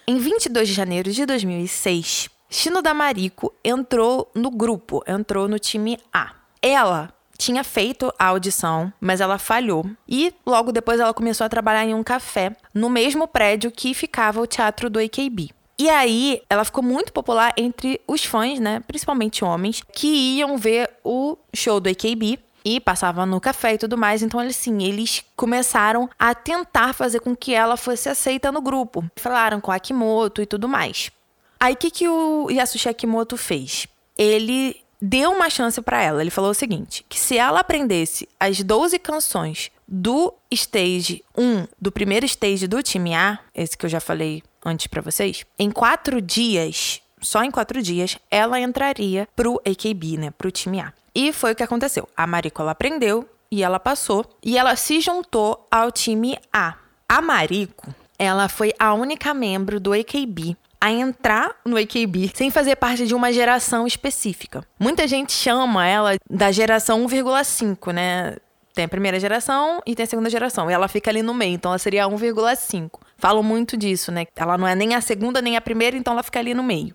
Em 0.08 0.18
22 0.18 0.68
de 0.68 0.74
janeiro 0.74 1.12
de 1.12 1.26
2006, 1.26 2.30
Shino 2.50 2.82
Damarico 2.82 3.54
entrou 3.64 4.30
no 4.36 4.52
grupo, 4.52 5.02
entrou 5.08 5.48
no 5.48 5.58
time 5.58 5.98
A. 6.14 6.36
Ela 6.62 7.16
tinha 7.38 7.64
feito 7.64 8.14
a 8.18 8.28
audição, 8.28 8.92
mas 9.00 9.22
ela 9.22 9.38
falhou. 9.38 9.86
E 10.08 10.34
logo 10.46 10.72
depois 10.72 11.00
ela 11.00 11.14
começou 11.14 11.46
a 11.46 11.50
trabalhar 11.50 11.86
em 11.86 11.94
um 11.94 12.04
café 12.04 12.56
no 12.74 12.90
mesmo 12.90 13.28
prédio 13.28 13.72
que 13.72 13.94
ficava 13.94 14.40
o 14.40 14.48
teatro 14.48 14.90
do 14.90 15.00
AKB. 15.00 15.52
E 15.78 15.90
aí, 15.90 16.42
ela 16.50 16.64
ficou 16.64 16.82
muito 16.82 17.12
popular 17.12 17.54
entre 17.58 18.00
os 18.08 18.24
fãs, 18.24 18.62
né? 18.62 18.80
Principalmente 18.88 19.44
homens, 19.44 19.82
que 19.92 20.08
iam 20.38 20.58
ver 20.58 20.90
o 21.04 21.38
show 21.54 21.82
do 21.82 21.90
AKB 21.90 22.40
e 22.66 22.80
passava 22.80 23.26
no 23.28 23.40
café 23.40 23.76
e 23.76 23.78
tudo 23.78 23.96
mais. 23.96 24.24
Então, 24.24 24.40
assim, 24.40 24.84
eles 24.84 25.24
começaram 25.36 26.10
a 26.18 26.34
tentar 26.34 26.94
fazer 26.94 27.20
com 27.20 27.36
que 27.36 27.54
ela 27.54 27.78
fosse 27.78 28.10
aceita 28.10 28.52
no 28.52 28.62
grupo. 28.62 29.06
Falaram 29.16 29.62
com 29.62 29.72
a 29.72 29.76
Akimoto 29.76 30.42
e 30.42 30.48
tudo 30.48 30.68
mais. 30.68 31.12
Aí, 31.60 31.76
o 31.76 31.78
que, 31.78 31.92
que 31.92 32.10
o 32.10 32.50
Yasushi 32.50 32.90
Akimoto 32.90 33.38
fez? 33.38 33.88
Ele 34.18 34.76
deu 35.00 35.32
uma 35.32 35.50
chance 35.50 35.80
para 35.82 36.02
ela. 36.02 36.22
Ele 36.22 36.32
falou 36.32 36.50
o 36.50 36.56
seguinte: 36.56 37.06
que 37.08 37.20
se 37.20 37.38
ela 37.38 37.60
aprendesse 37.60 38.28
as 38.40 38.62
12 38.62 38.98
canções 38.98 39.72
do 39.88 40.34
stage 40.52 41.24
1, 41.38 41.68
do 41.80 41.92
primeiro 41.92 42.26
stage 42.26 42.68
do 42.68 42.82
time 42.82 43.14
A, 43.14 43.40
esse 43.54 43.78
que 43.78 43.86
eu 43.86 43.90
já 43.90 44.00
falei 44.00 44.42
antes 44.66 44.88
para 44.88 45.02
vocês, 45.02 45.46
em 45.60 45.70
quatro 45.70 46.20
dias, 46.20 47.02
só 47.22 47.44
em 47.44 47.52
quatro 47.52 47.82
dias, 47.84 48.18
ela 48.32 48.60
entraria 48.60 49.28
pro 49.36 49.62
AKB, 49.66 50.18
né? 50.18 50.32
Pro 50.32 50.52
time 50.52 50.82
A. 50.82 50.92
E 51.16 51.32
foi 51.32 51.54
o 51.54 51.56
que 51.56 51.64
aconteceu. 51.64 52.10
A 52.16 52.28
Mariko 52.28 52.62
ela 52.62 52.72
aprendeu 52.72 53.28
e 53.50 53.64
ela 53.64 53.80
passou 53.80 54.26
e 54.44 54.58
ela 54.58 54.76
se 54.76 55.00
juntou 55.00 55.66
ao 55.72 55.92
time 55.92 56.38
A. 56.52 56.76
A 57.08 57.22
Mariko, 57.22 57.88
ela 58.20 58.50
foi 58.50 58.74
a 58.78 58.94
única 58.94 59.34
membro 59.34 59.80
do 59.80 59.94
AKB 59.94 60.58
a 60.80 60.92
entrar 60.92 61.56
no 61.66 61.78
AKB 61.78 62.32
sem 62.36 62.52
fazer 62.52 62.76
parte 62.76 63.08
de 63.08 63.16
uma 63.16 63.32
geração 63.32 63.88
específica. 63.88 64.64
Muita 64.80 65.08
gente 65.08 65.32
chama 65.32 65.88
ela 65.88 66.16
da 66.30 66.52
geração 66.52 67.06
1,5, 67.08 67.94
né? 67.94 68.36
Tem 68.74 68.86
a 68.86 68.90
primeira 68.90 69.18
geração 69.20 69.82
e 69.86 69.96
tem 69.96 70.04
a 70.04 70.08
segunda 70.08 70.30
geração. 70.30 70.70
E 70.70 70.74
ela 70.74 70.90
fica 70.90 71.10
ali 71.10 71.24
no 71.24 71.34
meio, 71.34 71.54
então 71.54 71.72
ela 71.72 71.80
seria 71.80 72.06
1,5. 72.08 73.00
Falam 73.18 73.42
muito 73.42 73.78
disso, 73.78 74.12
né? 74.12 74.26
Ela 74.36 74.58
não 74.58 74.68
é 74.68 74.76
nem 74.76 74.94
a 74.94 75.02
segunda 75.02 75.42
nem 75.42 75.56
a 75.56 75.62
primeira, 75.62 75.96
então 75.96 76.14
ela 76.14 76.24
fica 76.24 76.40
ali 76.40 76.54
no 76.54 76.62
meio. 76.62 76.94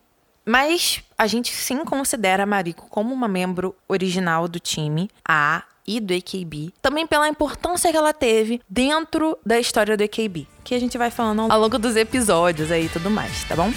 Mas 0.50 1.00
a 1.16 1.28
gente 1.28 1.54
sim 1.54 1.84
considera 1.84 2.42
a 2.42 2.46
Mariko 2.46 2.88
como 2.90 3.14
uma 3.14 3.28
membro 3.28 3.72
original 3.86 4.48
do 4.48 4.58
time 4.58 5.08
A 5.24 5.62
e 5.86 6.00
do 6.00 6.12
AKB, 6.12 6.74
também 6.82 7.06
pela 7.06 7.28
importância 7.28 7.88
que 7.88 7.96
ela 7.96 8.12
teve 8.12 8.60
dentro 8.68 9.38
da 9.46 9.60
história 9.60 9.96
do 9.96 10.02
AKB, 10.02 10.48
que 10.64 10.74
a 10.74 10.80
gente 10.80 10.98
vai 10.98 11.08
falando 11.08 11.52
ao 11.52 11.60
longo 11.60 11.78
dos 11.78 11.94
episódios 11.94 12.72
aí 12.72 12.86
e 12.86 12.88
tudo 12.88 13.08
mais, 13.08 13.44
tá 13.44 13.54
bom? 13.54 13.72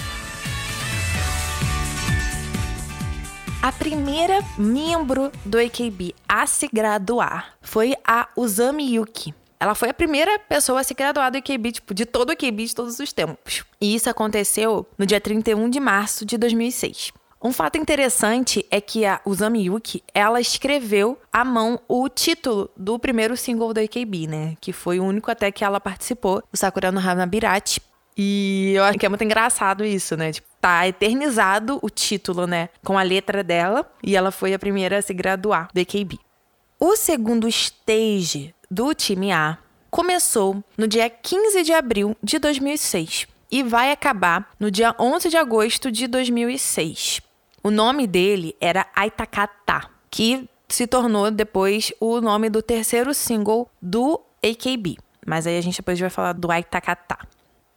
A 3.62 3.70
primeira 3.70 4.40
membro 4.58 5.30
do 5.44 5.58
AKB 5.60 6.12
a 6.28 6.44
se 6.44 6.66
graduar 6.66 7.54
foi 7.62 7.94
a 8.04 8.26
Usami 8.34 8.96
Yuki. 8.96 9.32
Ela 9.64 9.74
foi 9.74 9.88
a 9.88 9.94
primeira 9.94 10.38
pessoa 10.40 10.80
a 10.80 10.84
se 10.84 10.92
graduar 10.92 11.32
do 11.32 11.38
IKB, 11.38 11.72
tipo, 11.72 11.94
de 11.94 12.04
todo 12.04 12.28
o 12.28 12.32
IKB 12.34 12.66
de 12.66 12.74
todos 12.74 12.98
os 12.98 13.14
tempos. 13.14 13.64
E 13.80 13.94
isso 13.94 14.10
aconteceu 14.10 14.86
no 14.98 15.06
dia 15.06 15.18
31 15.18 15.70
de 15.70 15.80
março 15.80 16.26
de 16.26 16.36
2006. 16.36 17.12
Um 17.42 17.50
fato 17.50 17.78
interessante 17.78 18.66
é 18.70 18.78
que 18.78 19.06
a 19.06 19.22
Usami 19.24 19.64
Yuki, 19.64 20.04
ela 20.12 20.38
escreveu 20.38 21.18
à 21.32 21.46
mão 21.46 21.80
o 21.88 22.06
título 22.10 22.70
do 22.76 22.98
primeiro 22.98 23.38
single 23.38 23.72
da 23.72 23.80
AKB, 23.80 24.26
né? 24.26 24.54
Que 24.60 24.70
foi 24.70 25.00
o 25.00 25.04
único 25.04 25.30
até 25.30 25.50
que 25.50 25.64
ela 25.64 25.80
participou, 25.80 26.42
o 26.52 26.56
Sakura 26.58 26.92
no 26.92 27.00
Hanabirachi. 27.00 27.80
E 28.18 28.74
eu 28.76 28.84
acho 28.84 28.98
que 28.98 29.06
é 29.06 29.08
muito 29.08 29.24
engraçado 29.24 29.82
isso, 29.82 30.14
né? 30.14 30.30
Tipo, 30.30 30.46
tá 30.60 30.86
eternizado 30.86 31.78
o 31.80 31.88
título, 31.88 32.46
né? 32.46 32.68
Com 32.84 32.98
a 32.98 33.02
letra 33.02 33.42
dela. 33.42 33.90
E 34.02 34.14
ela 34.14 34.30
foi 34.30 34.52
a 34.52 34.58
primeira 34.58 34.98
a 34.98 35.02
se 35.02 35.14
graduar 35.14 35.68
do 35.72 35.80
AKB. 35.80 36.18
O 36.78 36.96
segundo 36.96 37.48
stage 37.48 38.54
do 38.74 38.92
time 38.92 39.30
A 39.30 39.56
começou 39.88 40.62
no 40.76 40.88
dia 40.88 41.08
15 41.08 41.62
de 41.62 41.72
abril 41.72 42.16
de 42.20 42.40
2006 42.40 43.28
e 43.48 43.62
vai 43.62 43.92
acabar 43.92 44.50
no 44.58 44.68
dia 44.68 44.92
11 44.98 45.28
de 45.28 45.36
agosto 45.36 45.92
de 45.92 46.08
2006. 46.08 47.20
O 47.62 47.70
nome 47.70 48.08
dele 48.08 48.56
era 48.60 48.86
Aitakata, 48.96 49.88
que 50.10 50.48
se 50.68 50.88
tornou 50.88 51.30
depois 51.30 51.92
o 52.00 52.20
nome 52.20 52.50
do 52.50 52.60
terceiro 52.60 53.14
single 53.14 53.70
do 53.80 54.20
AKB. 54.42 54.98
Mas 55.24 55.46
aí 55.46 55.56
a 55.56 55.60
gente 55.60 55.76
depois 55.76 55.98
vai 56.00 56.10
falar 56.10 56.32
do 56.32 56.50
Aitakata. 56.50 57.16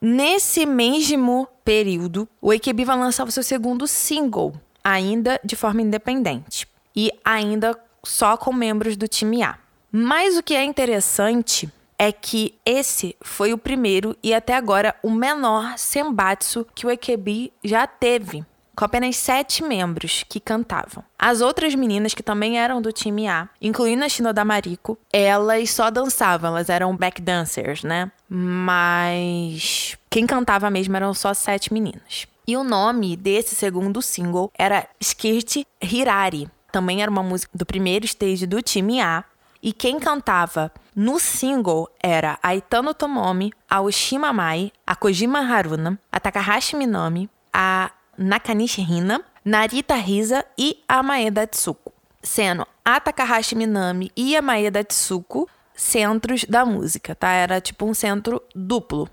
Nesse 0.01 0.66
mesmo 0.66 1.48
período, 1.63 2.27
o 2.42 2.51
AKB 2.51 2.86
vai 2.86 2.98
lançar 2.98 3.27
o 3.27 3.32
seu 3.32 3.44
segundo 3.44 3.86
single, 3.88 4.54
ainda 4.84 5.39
de 5.44 5.56
forma 5.56 5.82
independente 5.84 6.68
e 6.96 7.12
ainda 7.24 7.80
só 8.04 8.36
com 8.36 8.51
membros 8.51 8.98
do 8.98 9.08
time 9.08 9.44
A. 9.44 9.60
Mas 9.91 10.38
o 10.38 10.44
que 10.44 10.53
é 10.53 10.63
interessante 10.63 11.72
é 11.98 12.12
que 12.12 12.53
esse 12.65 13.15
foi 13.22 13.53
o 13.53 13.58
primeiro 13.58 14.15
e 14.22 14.34
até 14.34 14.56
agora 14.56 14.96
o 15.01 15.10
menor 15.10 15.77
sembatsu 15.77 16.65
que 16.75 16.86
o 16.86 16.91
EKB 16.91 17.51
já 17.63 17.88
teve, 17.88 18.46
com 18.75 18.86
apenas 18.86 19.15
sete 19.17 19.63
membros 19.63 20.24
que 20.29 20.39
cantavam. 20.39 21.03
As 21.17 21.41
outras 21.41 21.74
meninas 21.74 22.13
que 22.13 22.22
também 22.22 22.60
eram 22.60 22.79
do 22.79 22.91
time 22.91 23.27
A, 23.27 23.50
incluindo 23.60 24.03
a 24.03 24.10
Shinoda 24.10 24.46
Mariko, 24.46 24.98
elas 25.12 25.72
só 25.72 25.89
dançavam, 25.89 26.51
elas 26.51 26.70
eram 26.70 26.96
back 26.96 27.20
dancers, 27.20 27.84
né? 27.84 28.12
Mas 28.29 29.98
quem 30.10 30.27
cantava 30.27 30.70
mesmo 30.70 30.96
eram 30.96 31.13
só 31.15 31.34
sete 31.34 31.74
meninas. 31.74 32.27
E 32.48 32.56
o 32.56 32.63
nome 32.63 33.17
desse 33.17 33.56
segundo 33.56 34.01
single 34.01 34.51
era 34.58 34.88
Skirt 35.00 35.63
Hirari. 35.82 36.48
Também 36.72 37.01
era 37.01 37.10
uma 37.10 37.24
música 37.24 37.58
do 37.58 37.65
primeiro 37.65 38.06
stage 38.06 38.46
do 38.46 38.62
time 38.62 39.01
A, 39.01 39.24
e 39.62 39.74
quem 39.74 40.00
cantava 40.00 40.72
no 40.96 41.20
single 41.20 41.90
era 42.02 42.40
a 42.42 42.56
Itano 42.56 42.94
Tomomi, 42.94 43.52
a 43.70 43.82
Oshima 43.82 44.34
Mai, 44.34 44.72
a 44.86 44.96
Kojima 44.96 45.40
Haruna, 45.40 46.00
a 46.12 46.20
Takahashi 46.20 46.76
Minami, 46.76 47.30
a 47.54 47.92
Nakanishi 48.18 48.82
Hina, 48.82 49.22
Narita 49.44 49.96
Risa 49.96 50.46
e 50.58 50.84
a 50.88 51.02
Maeda 51.04 51.46
Tsuko. 51.46 51.94
Sendo 52.22 52.68
a 52.84 53.00
Takahashi 53.00 53.56
Minami 53.56 54.12
e 54.16 54.36
a 54.36 54.42
Maeda 54.42 54.84
Tsuko 54.84 55.48
centros 55.78 56.44
da 56.44 56.66
música, 56.66 57.16
tá? 57.16 57.32
Era 57.32 57.62
tipo 57.62 57.86
um 57.86 57.94
centro 57.94 58.42
duplo. 58.56 59.08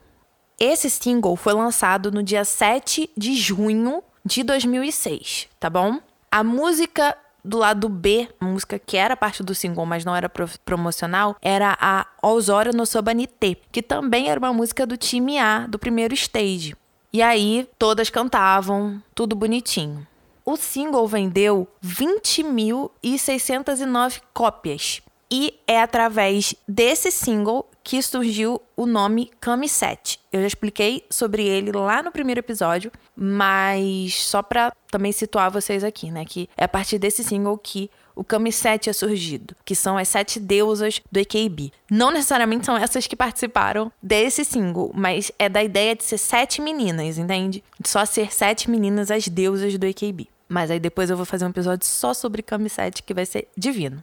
Esse 0.59 0.89
single 0.89 1.37
foi 1.37 1.53
lançado 1.53 2.11
no 2.11 2.23
dia 2.23 2.45
7 2.45 3.11
de 3.17 3.35
junho 3.35 4.03
de 4.25 4.43
2006, 4.43 5.49
tá 5.61 5.69
bom? 5.69 6.01
A 6.31 6.43
música 6.43 7.17
do 7.45 7.59
lado 7.59 7.89
B, 7.89 8.29
a 8.41 8.45
música 8.45 8.79
que 8.79 8.97
era 8.97 9.17
parte 9.17 9.43
do 9.43 9.53
single, 9.55 9.85
mas 9.85 10.05
não 10.05 10.15
era 10.17 10.29
pro 10.29 10.49
promocional, 10.65 11.37
era 11.43 11.77
a 11.81 12.07
Osora 12.23 12.73
no 12.73 12.87
Sobanite, 12.87 13.59
que 13.71 13.83
também 13.83 14.29
era 14.29 14.41
uma 14.41 14.53
música 14.53 14.87
do 14.87 14.97
time 14.97 15.39
A, 15.39 15.67
do 15.67 15.79
primeiro 15.79 16.15
stage. 16.15 16.77
E 17.13 17.21
aí 17.23 17.69
todas 17.79 18.11
cantavam, 18.11 19.01
tudo 19.15 19.37
bonitinho. 19.37 20.05
O 20.45 20.57
single 20.57 21.07
vendeu 21.07 21.69
20.609 21.83 24.21
cópias. 24.33 25.01
E 25.31 25.59
é 25.67 25.81
através 25.81 26.55
desse 26.67 27.11
single 27.11 27.69
que 27.83 28.01
surgiu 28.01 28.61
o 28.77 28.87
nome 28.87 29.31
Camisete. 29.41 30.19
Eu 30.33 30.41
já 30.41 30.47
expliquei 30.47 31.05
sobre 31.11 31.47
ele 31.47 31.71
lá 31.73 32.03
no 32.03 32.11
primeiro 32.11 32.41
episódio, 32.41 32.91
mas 33.15 34.15
só 34.15 34.43
para 34.43 34.73
também 34.91 35.13
situar 35.13 35.51
vocês 35.51 35.85
aqui, 35.85 36.11
né, 36.11 36.25
que 36.25 36.49
é 36.57 36.65
a 36.65 36.69
partir 36.69 36.99
desse 36.99 37.23
single 37.23 37.59
que 37.59 37.91
o 38.17 38.23
Camisete 38.23 38.89
é 38.89 38.93
surgido, 38.93 39.57
que 39.65 39.75
são 39.75 39.99
as 39.99 40.09
sete 40.09 40.39
deusas 40.39 41.01
do 41.11 41.21
AKB. 41.21 41.73
Não 41.91 42.11
necessariamente 42.11 42.65
são 42.65 42.77
essas 42.77 43.07
que 43.07 43.17
participaram 43.17 43.91
desse 44.03 44.45
single, 44.45 44.93
mas 44.95 45.33
é 45.39 45.49
da 45.49 45.63
ideia 45.63 45.97
de 45.97 46.05
ser 46.05 46.19
sete 46.19 46.63
meninas, 46.63 47.19
entende? 47.19 47.63
Só 47.85 48.05
ser 48.05 48.33
sete 48.33 48.71
meninas 48.71 49.11
as 49.11 49.27
deusas 49.27 49.77
do 49.77 49.87
AKB. 49.87 50.29
Mas 50.49 50.71
aí 50.71 50.79
depois 50.79 51.11
eu 51.11 51.17
vou 51.17 51.27
fazer 51.27 51.45
um 51.45 51.51
episódio 51.51 51.87
só 51.87 52.15
sobre 52.15 52.43
Camisete 52.43 53.03
que 53.03 53.13
vai 53.13 53.27
ser 53.27 53.49
divino. 53.57 54.03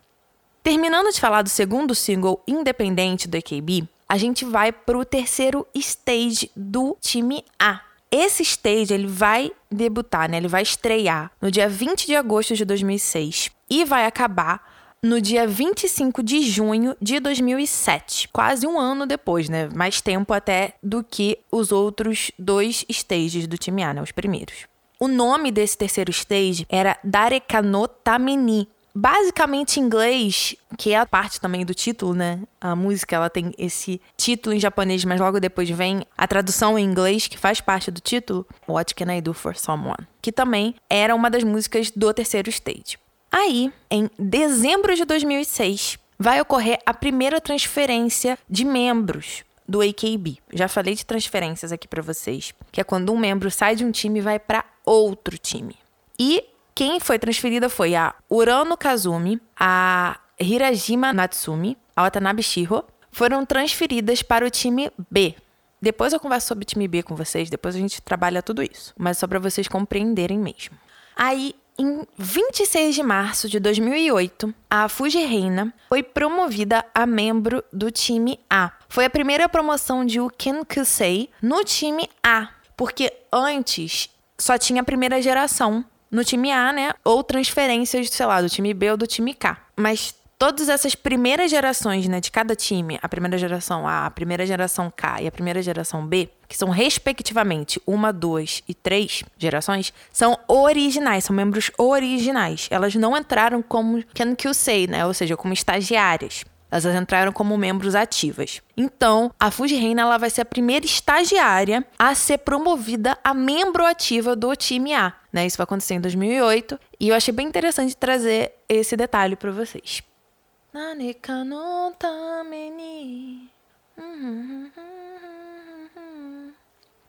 Terminando 0.63 1.11
de 1.11 1.19
falar 1.19 1.41
do 1.41 1.49
segundo 1.49 1.95
single 1.95 2.43
independente 2.47 3.27
do 3.27 3.35
AKB, 3.35 3.87
a 4.07 4.15
gente 4.15 4.45
vai 4.45 4.71
pro 4.71 5.03
terceiro 5.03 5.65
stage 5.73 6.51
do 6.55 6.95
time 7.01 7.43
A. 7.59 7.81
Esse 8.11 8.43
stage 8.43 8.93
ele 8.93 9.07
vai 9.07 9.51
debutar, 9.71 10.29
né? 10.29 10.37
Ele 10.37 10.47
vai 10.47 10.61
estrear 10.61 11.31
no 11.41 11.49
dia 11.49 11.67
20 11.67 12.05
de 12.05 12.15
agosto 12.15 12.53
de 12.55 12.63
2006 12.63 13.49
e 13.69 13.85
vai 13.85 14.05
acabar 14.05 14.69
no 15.01 15.19
dia 15.19 15.47
25 15.47 16.21
de 16.21 16.43
junho 16.43 16.95
de 17.01 17.19
2007, 17.19 18.27
quase 18.27 18.67
um 18.67 18.79
ano 18.79 19.07
depois, 19.07 19.49
né? 19.49 19.67
Mais 19.73 19.99
tempo 19.99 20.31
até 20.31 20.75
do 20.83 21.03
que 21.03 21.39
os 21.51 21.71
outros 21.71 22.31
dois 22.37 22.85
stages 22.87 23.47
do 23.47 23.57
time 23.57 23.81
A, 23.81 23.95
né? 23.95 24.01
Os 24.01 24.11
primeiros. 24.11 24.67
O 24.99 25.07
nome 25.07 25.51
desse 25.51 25.75
terceiro 25.75 26.11
stage 26.11 26.67
era 26.69 26.99
Darekano 27.03 27.87
Tameni, 27.87 28.67
basicamente 28.93 29.79
inglês, 29.79 30.55
que 30.77 30.91
é 30.91 30.97
a 30.97 31.05
parte 31.05 31.39
também 31.39 31.65
do 31.65 31.73
título, 31.73 32.13
né? 32.13 32.41
A 32.59 32.75
música 32.75 33.15
ela 33.15 33.29
tem 33.29 33.53
esse 33.57 34.01
título 34.17 34.55
em 34.55 34.59
japonês, 34.59 35.03
mas 35.05 35.19
logo 35.19 35.39
depois 35.39 35.69
vem 35.69 36.05
a 36.17 36.27
tradução 36.27 36.77
em 36.77 36.85
inglês 36.85 37.27
que 37.27 37.37
faz 37.37 37.61
parte 37.61 37.89
do 37.89 37.99
título, 37.99 38.45
What 38.67 38.93
Can 38.95 39.13
I 39.13 39.21
Do 39.21 39.33
for 39.33 39.55
Someone, 39.55 40.07
que 40.21 40.31
também 40.31 40.75
era 40.89 41.15
uma 41.15 41.29
das 41.29 41.43
músicas 41.43 41.91
do 41.91 42.13
terceiro 42.13 42.49
stage. 42.49 42.97
Aí, 43.31 43.71
em 43.89 44.09
dezembro 44.19 44.93
de 44.95 45.05
2006, 45.05 45.97
vai 46.19 46.41
ocorrer 46.41 46.79
a 46.85 46.93
primeira 46.93 47.39
transferência 47.39 48.37
de 48.49 48.65
membros 48.65 49.43
do 49.67 49.81
AKB. 49.81 50.39
Já 50.53 50.67
falei 50.67 50.93
de 50.93 51.05
transferências 51.05 51.71
aqui 51.71 51.87
para 51.87 52.01
vocês, 52.01 52.53
que 52.71 52.81
é 52.81 52.83
quando 52.83 53.13
um 53.13 53.17
membro 53.17 53.49
sai 53.49 53.75
de 53.75 53.85
um 53.85 53.91
time 53.91 54.19
e 54.19 54.21
vai 54.21 54.37
para 54.37 54.65
outro 54.85 55.37
time. 55.37 55.75
E 56.19 56.43
quem 56.73 56.99
foi 56.99 57.19
transferida 57.19 57.69
foi 57.69 57.95
a 57.95 58.13
Urano 58.29 58.77
Kazumi, 58.77 59.39
a 59.59 60.19
Hirajima 60.39 61.13
Natsumi, 61.13 61.77
a 61.95 62.03
Watanabe 62.03 62.41
Shiro, 62.41 62.83
foram 63.11 63.45
transferidas 63.45 64.23
para 64.23 64.45
o 64.45 64.49
time 64.49 64.91
B. 65.09 65.35
Depois 65.81 66.13
eu 66.13 66.19
converso 66.19 66.47
sobre 66.47 66.63
o 66.63 66.65
time 66.65 66.87
B 66.87 67.03
com 67.03 67.15
vocês, 67.15 67.49
depois 67.49 67.75
a 67.75 67.79
gente 67.79 68.01
trabalha 68.01 68.43
tudo 68.43 68.61
isso, 68.61 68.93
mas 68.97 69.17
só 69.17 69.27
para 69.27 69.39
vocês 69.39 69.67
compreenderem 69.67 70.37
mesmo. 70.37 70.77
Aí, 71.15 71.55
em 71.77 72.05
26 72.17 72.93
de 72.93 73.01
março 73.01 73.49
de 73.49 73.59
2008, 73.59 74.53
a 74.69 74.87
Fuji 74.87 75.25
Reina 75.25 75.73
foi 75.89 76.03
promovida 76.03 76.85
a 76.93 77.05
membro 77.05 77.63
do 77.73 77.89
time 77.89 78.39
A. 78.49 78.71
Foi 78.87 79.05
a 79.05 79.09
primeira 79.09 79.49
promoção 79.49 80.05
de 80.05 80.19
Uken 80.19 80.63
Kusei 80.63 81.29
no 81.41 81.63
time 81.63 82.07
A, 82.23 82.49
porque 82.77 83.11
antes 83.33 84.09
só 84.37 84.57
tinha 84.57 84.81
a 84.81 84.85
primeira 84.85 85.21
geração 85.21 85.83
no 86.11 86.23
time 86.23 86.51
A, 86.51 86.73
né? 86.73 86.91
Ou 87.03 87.23
transferências, 87.23 88.09
sei 88.09 88.25
lá, 88.25 88.41
do 88.41 88.49
time 88.49 88.73
B 88.73 88.91
ou 88.91 88.97
do 88.97 89.07
time 89.07 89.33
K. 89.33 89.57
Mas 89.75 90.13
todas 90.41 90.69
essas 90.69 90.95
primeiras 90.95 91.51
gerações, 91.51 92.07
né, 92.07 92.19
de 92.19 92.31
cada 92.31 92.55
time, 92.55 92.97
a 92.99 93.07
primeira 93.07 93.37
geração 93.37 93.87
A, 93.87 94.07
a 94.07 94.09
primeira 94.09 94.43
geração 94.43 94.91
K 94.93 95.21
e 95.21 95.27
a 95.27 95.31
primeira 95.31 95.61
geração 95.61 96.03
B, 96.03 96.29
que 96.47 96.57
são 96.57 96.69
respectivamente 96.69 97.79
uma, 97.85 98.11
duas 98.11 98.63
e 98.67 98.73
três 98.73 99.23
gerações, 99.37 99.93
são 100.11 100.39
originais, 100.47 101.25
são 101.25 101.35
membros 101.35 101.69
originais. 101.77 102.67
Elas 102.71 102.95
não 102.95 103.15
entraram 103.15 103.61
como 103.61 104.03
Ken 104.15 104.33
Kyusei, 104.33 104.87
né, 104.87 105.05
ou 105.05 105.13
seja, 105.13 105.37
como 105.37 105.53
estagiárias. 105.53 106.43
Elas 106.71 106.85
entraram 106.85 107.33
como 107.33 107.57
membros 107.57 107.95
ativas. 107.95 108.61
Então, 108.77 109.31
a 109.37 109.51
Fuji 109.51 109.75
Reina 109.75 110.03
ela 110.03 110.17
vai 110.17 110.29
ser 110.29 110.41
a 110.41 110.45
primeira 110.45 110.85
estagiária 110.85 111.85
a 111.99 112.15
ser 112.15 112.37
promovida 112.37 113.17
a 113.21 113.33
membro 113.33 113.85
ativa 113.85 114.37
do 114.37 114.55
time 114.55 114.93
A. 114.93 115.13
Né? 115.33 115.45
Isso 115.45 115.57
vai 115.57 115.65
acontecer 115.65 115.95
em 115.95 116.01
2008 116.01 116.79
e 116.97 117.09
eu 117.09 117.15
achei 117.15 117.33
bem 117.33 117.47
interessante 117.47 117.95
trazer 117.95 118.53
esse 118.69 118.95
detalhe 118.95 119.35
para 119.35 119.51
vocês. 119.51 120.01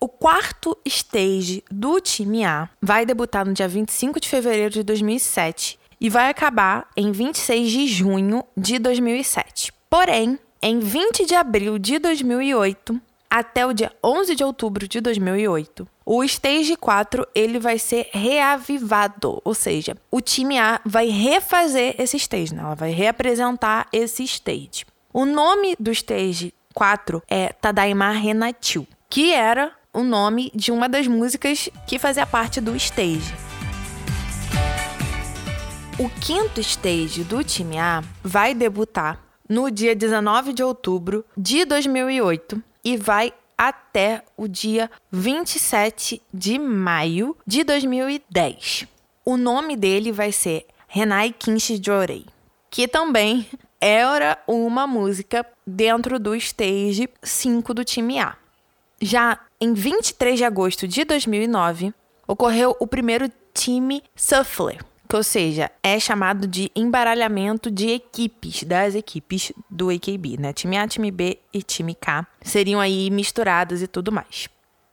O 0.00 0.08
quarto 0.08 0.76
stage 0.84 1.62
do 1.70 2.00
time 2.00 2.44
A 2.44 2.68
vai 2.80 3.06
debutar 3.06 3.46
no 3.46 3.52
dia 3.52 3.68
25 3.68 4.18
de 4.18 4.28
fevereiro 4.28 4.70
de 4.70 4.82
2007 4.82 5.78
e 6.02 6.10
vai 6.10 6.28
acabar 6.28 6.88
em 6.96 7.12
26 7.12 7.70
de 7.70 7.86
junho 7.86 8.44
de 8.56 8.76
2007. 8.80 9.72
Porém, 9.88 10.36
em 10.60 10.80
20 10.80 11.24
de 11.24 11.36
abril 11.36 11.78
de 11.78 12.00
2008 12.00 13.00
até 13.30 13.64
o 13.64 13.72
dia 13.72 13.92
11 14.04 14.34
de 14.34 14.42
outubro 14.42 14.88
de 14.88 15.00
2008, 15.00 15.86
o 16.04 16.24
Stage 16.24 16.74
4 16.74 17.24
ele 17.32 17.60
vai 17.60 17.78
ser 17.78 18.08
reavivado, 18.10 19.40
ou 19.44 19.54
seja, 19.54 19.96
o 20.10 20.20
time 20.20 20.58
A 20.58 20.80
vai 20.84 21.06
refazer 21.06 21.94
esse 21.96 22.16
stage, 22.16 22.52
né? 22.52 22.62
ela 22.62 22.74
vai 22.74 22.90
reapresentar 22.90 23.86
esse 23.92 24.24
stage. 24.24 24.84
O 25.14 25.24
nome 25.24 25.76
do 25.78 25.92
Stage 25.92 26.52
4 26.74 27.22
é 27.28 27.52
Tadaima 27.52 28.10
Renatil, 28.10 28.88
que 29.08 29.32
era 29.32 29.72
o 29.94 30.02
nome 30.02 30.50
de 30.52 30.72
uma 30.72 30.88
das 30.88 31.06
músicas 31.06 31.68
que 31.86 31.96
fazia 31.96 32.26
parte 32.26 32.60
do 32.60 32.74
stage. 32.74 33.51
O 36.02 36.10
quinto 36.20 36.60
stage 36.60 37.22
do 37.22 37.44
time 37.44 37.78
A 37.78 38.02
vai 38.24 38.56
debutar 38.56 39.20
no 39.48 39.70
dia 39.70 39.94
19 39.94 40.52
de 40.52 40.60
outubro 40.60 41.24
de 41.36 41.64
2008 41.64 42.60
e 42.84 42.96
vai 42.96 43.32
até 43.56 44.24
o 44.36 44.48
dia 44.48 44.90
27 45.12 46.20
de 46.34 46.58
maio 46.58 47.36
de 47.46 47.62
2010. 47.62 48.88
O 49.24 49.36
nome 49.36 49.76
dele 49.76 50.10
vai 50.10 50.32
ser 50.32 50.66
Renai 50.88 51.32
Kinshi 51.32 51.80
Jorei, 51.80 52.26
que 52.68 52.88
também 52.88 53.46
era 53.80 54.42
uma 54.48 54.88
música 54.88 55.46
dentro 55.64 56.18
do 56.18 56.34
stage 56.34 57.08
5 57.22 57.72
do 57.72 57.84
time 57.84 58.18
A. 58.18 58.36
Já 59.00 59.38
em 59.60 59.72
23 59.72 60.36
de 60.36 60.44
agosto 60.44 60.88
de 60.88 61.04
2009, 61.04 61.94
ocorreu 62.26 62.76
o 62.80 62.88
primeiro 62.88 63.30
time 63.54 64.02
Suffler, 64.16 64.80
ou 65.16 65.22
seja, 65.22 65.70
é 65.82 65.98
chamado 65.98 66.46
de 66.46 66.70
embaralhamento 66.74 67.70
de 67.70 67.90
equipes, 67.90 68.62
das 68.64 68.94
equipes 68.94 69.52
do 69.70 69.90
AKB, 69.90 70.36
né? 70.38 70.52
Time 70.52 70.76
A, 70.76 70.86
time 70.86 71.10
B 71.10 71.38
e 71.52 71.62
time 71.62 71.94
K 71.94 72.26
seriam 72.40 72.80
aí 72.80 73.10
misturados 73.10 73.82
e 73.82 73.86
tudo 73.86 74.10
mais. 74.10 74.48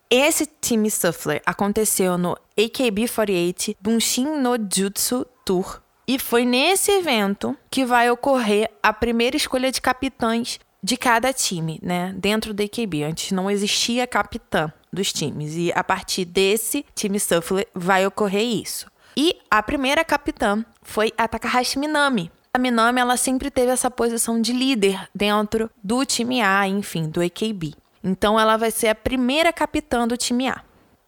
Esse 0.10 0.48
time 0.60 0.90
Suffler 0.90 1.42
aconteceu 1.46 2.18
no 2.18 2.36
AKB48 2.58 3.76
Bunshin 3.80 4.26
no 4.26 4.56
Jutsu 4.58 5.26
Tour 5.46 5.82
e 6.08 6.18
foi 6.18 6.46
nesse 6.46 6.92
evento 6.92 7.56
que 7.70 7.86
vai 7.86 8.10
ocorrer 8.10 8.72
a 8.82 8.92
primeira 8.92 9.38
escolha 9.38 9.72
de 9.72 9.80
capitães 9.80 10.60
de 10.82 10.98
cada 10.98 11.32
time, 11.32 11.80
né? 11.84 12.16
Dentro 12.18 12.54
do 12.54 12.64
AKB. 12.64 13.04
Antes 13.04 13.32
não 13.32 13.52
existia 13.52 14.08
capitã 14.08 14.74
dos 14.92 15.14
times 15.14 15.54
e 15.56 15.72
a 15.76 15.84
partir 15.84 16.26
desse 16.26 16.84
time 16.96 17.20
Suffler 17.20 17.68
vai 17.76 18.08
ocorrer 18.08 18.44
isso. 18.44 18.88
E 19.22 19.36
a 19.52 19.62
primeira 19.62 20.06
capitã 20.06 20.64
foi 20.82 21.12
a 21.18 21.28
Takahashi 21.28 21.78
Minami. 21.78 22.32
A 22.54 22.58
Minami 22.58 23.02
ela 23.02 23.18
sempre 23.18 23.52
teve 23.52 23.70
essa 23.70 23.92
posição 23.92 24.40
de 24.40 24.54
líder 24.54 25.10
dentro 25.14 25.70
do 25.84 26.06
time 26.06 26.42
A, 26.42 26.66
enfim, 26.66 27.10
do 27.10 27.22
AKB. 27.22 27.76
Então 28.02 28.40
ela 28.40 28.56
vai 28.56 28.72
ser 28.72 28.88
a 28.88 28.96
primeira 28.96 29.52
capitã 29.52 30.08
do 30.08 30.16
time 30.16 30.48
A. 30.48 30.62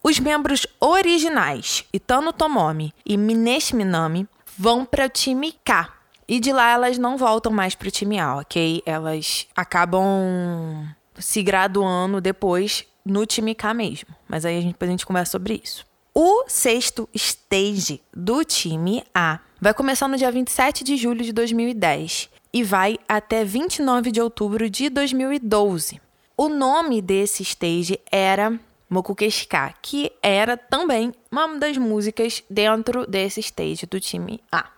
Os 0.04 0.19
membros 0.19 0.67
originais, 0.78 1.86
Itano 1.93 2.34
Tomomi 2.34 2.93
e 3.06 3.15
Mineshi 3.15 3.78
Minami, 3.78 4.28
vão 4.58 4.84
para 4.84 5.06
o 5.06 5.10
time 5.10 5.54
K. 5.63 5.88
E 6.28 6.41
de 6.41 6.52
lá 6.52 6.69
elas 6.69 6.97
não 6.97 7.15
voltam 7.15 7.50
mais 7.50 7.76
pro 7.76 7.89
time 7.89 8.19
A, 8.19 8.36
ok? 8.36 8.84
Elas 8.86 9.47
acabam 9.56 10.86
se 11.17 11.41
graduando 11.41 12.19
depois 12.19 12.86
no 13.06 13.26
time 13.26 13.56
K 13.56 13.74
mesmo. 13.74 14.10
Mas 14.28 14.43
aí 14.43 14.58
a 14.58 14.62
gente, 14.62 14.74
depois 14.74 14.89
a 14.89 14.91
gente 14.91 15.06
conversa 15.06 15.32
sobre 15.32 15.62
isso. 15.63 15.89
O 16.13 16.43
sexto 16.45 17.08
stage 17.15 18.04
do 18.13 18.43
time 18.43 19.02
A 19.15 19.39
vai 19.62 19.74
começar 19.74 20.10
no 20.10 20.17
dia 20.17 20.30
27 20.30 20.84
de 20.84 20.97
julho 20.97 21.24
de 21.24 21.32
2010 21.32 22.30
e 22.52 22.63
vai 22.63 23.00
até 23.08 23.45
29 23.45 24.12
de 24.12 24.19
outubro 24.19 24.69
de 24.69 24.89
2012. 24.89 26.02
O 26.36 26.50
nome 26.50 27.02
desse 27.02 27.43
stage 27.43 27.97
era 28.12 28.60
Mokukeshika, 28.89 29.74
que 29.82 30.12
era 30.21 30.58
também 30.58 31.13
uma 31.32 31.58
das 31.58 31.78
músicas 31.78 32.43
dentro 32.50 33.08
desse 33.08 33.39
stage 33.39 33.86
do 33.86 33.97
time 33.97 34.43
A. 34.52 34.69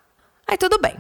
Aí 0.46 0.56
tudo 0.56 0.78
bem. 0.78 0.96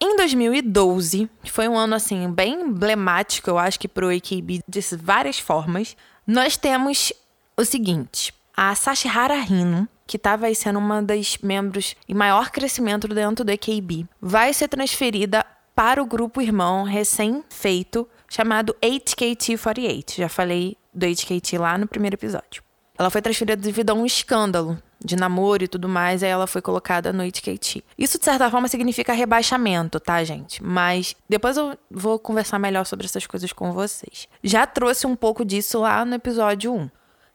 Em 0.00 0.16
2012, 0.16 1.28
que 1.42 1.52
foi 1.52 1.68
um 1.68 1.76
ano 1.76 1.94
assim 1.94 2.30
bem 2.30 2.54
emblemático, 2.54 3.50
eu 3.50 3.58
acho 3.58 3.78
que 3.78 3.86
pro 3.86 4.08
AKB 4.08 4.62
de 4.66 4.80
várias 4.96 5.38
formas, 5.38 5.94
nós 6.26 6.56
temos 6.56 7.12
o 7.54 7.66
seguinte: 7.66 8.32
a 8.56 8.74
Sashihara 8.74 9.36
Hino, 9.36 9.88
que 10.06 10.16
estava 10.16 10.52
sendo 10.54 10.78
uma 10.78 11.02
das 11.02 11.38
membros 11.38 11.96
em 12.08 12.14
maior 12.14 12.50
crescimento 12.50 13.08
dentro 13.08 13.44
do 13.44 13.52
AKB, 13.52 14.06
vai 14.20 14.52
ser 14.52 14.68
transferida 14.68 15.44
para 15.74 16.02
o 16.02 16.06
grupo 16.06 16.40
irmão 16.40 16.84
recém-feito 16.84 18.08
chamado 18.28 18.74
HKT48. 18.82 20.16
Já 20.16 20.28
falei 20.28 20.76
do 20.92 21.06
HKT 21.06 21.58
lá 21.58 21.76
no 21.76 21.86
primeiro 21.86 22.14
episódio. 22.14 22.62
Ela 22.96 23.10
foi 23.10 23.20
transferida 23.20 23.60
devido 23.60 23.90
a 23.90 23.94
um 23.94 24.06
escândalo 24.06 24.80
de 25.04 25.16
namoro 25.16 25.64
e 25.64 25.68
tudo 25.68 25.88
mais, 25.88 26.22
aí 26.22 26.30
ela 26.30 26.46
foi 26.46 26.62
colocada 26.62 27.12
no 27.12 27.22
HKT. 27.22 27.84
Isso, 27.98 28.18
de 28.18 28.24
certa 28.24 28.50
forma, 28.50 28.68
significa 28.68 29.12
rebaixamento, 29.12 30.00
tá, 30.00 30.22
gente? 30.24 30.62
Mas 30.62 31.14
depois 31.28 31.56
eu 31.56 31.76
vou 31.90 32.18
conversar 32.18 32.58
melhor 32.58 32.86
sobre 32.86 33.04
essas 33.04 33.26
coisas 33.26 33.52
com 33.52 33.72
vocês. 33.72 34.28
Já 34.42 34.66
trouxe 34.66 35.06
um 35.06 35.14
pouco 35.14 35.44
disso 35.44 35.80
lá 35.80 36.04
no 36.04 36.14
episódio 36.14 36.72
1. 36.72 36.90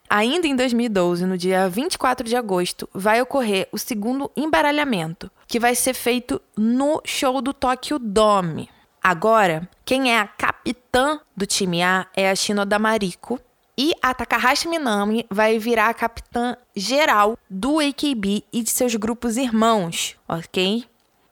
Ainda 0.09 0.47
em 0.47 0.55
2012, 0.55 1.25
no 1.27 1.37
dia 1.37 1.69
24 1.69 2.27
de 2.27 2.35
agosto, 2.35 2.89
vai 2.91 3.21
ocorrer 3.21 3.67
o 3.71 3.77
segundo 3.77 4.31
embaralhamento, 4.35 5.29
que 5.47 5.59
vai 5.59 5.75
ser 5.75 5.93
feito 5.93 6.41
no 6.57 6.99
show 7.05 7.39
do 7.43 7.53
Tokyo 7.53 7.99
Dome. 7.99 8.69
Agora, 9.03 9.69
quem 9.85 10.11
é 10.11 10.19
a 10.19 10.27
capitã 10.27 11.19
do 11.37 11.45
time 11.45 11.83
A 11.83 12.07
é 12.15 12.29
a 12.29 12.35
Shinoda 12.35 12.79
Mariko, 12.79 13.39
e 13.77 13.93
a 14.01 14.13
Takahashi 14.13 14.67
Minami 14.67 15.25
vai 15.29 15.57
virar 15.57 15.87
a 15.87 15.93
capitã 15.93 16.57
geral 16.75 17.37
do 17.49 17.79
AKB 17.79 18.43
e 18.51 18.61
de 18.61 18.69
seus 18.71 18.93
grupos 18.95 19.37
irmãos, 19.37 20.17
ok? 20.27 20.83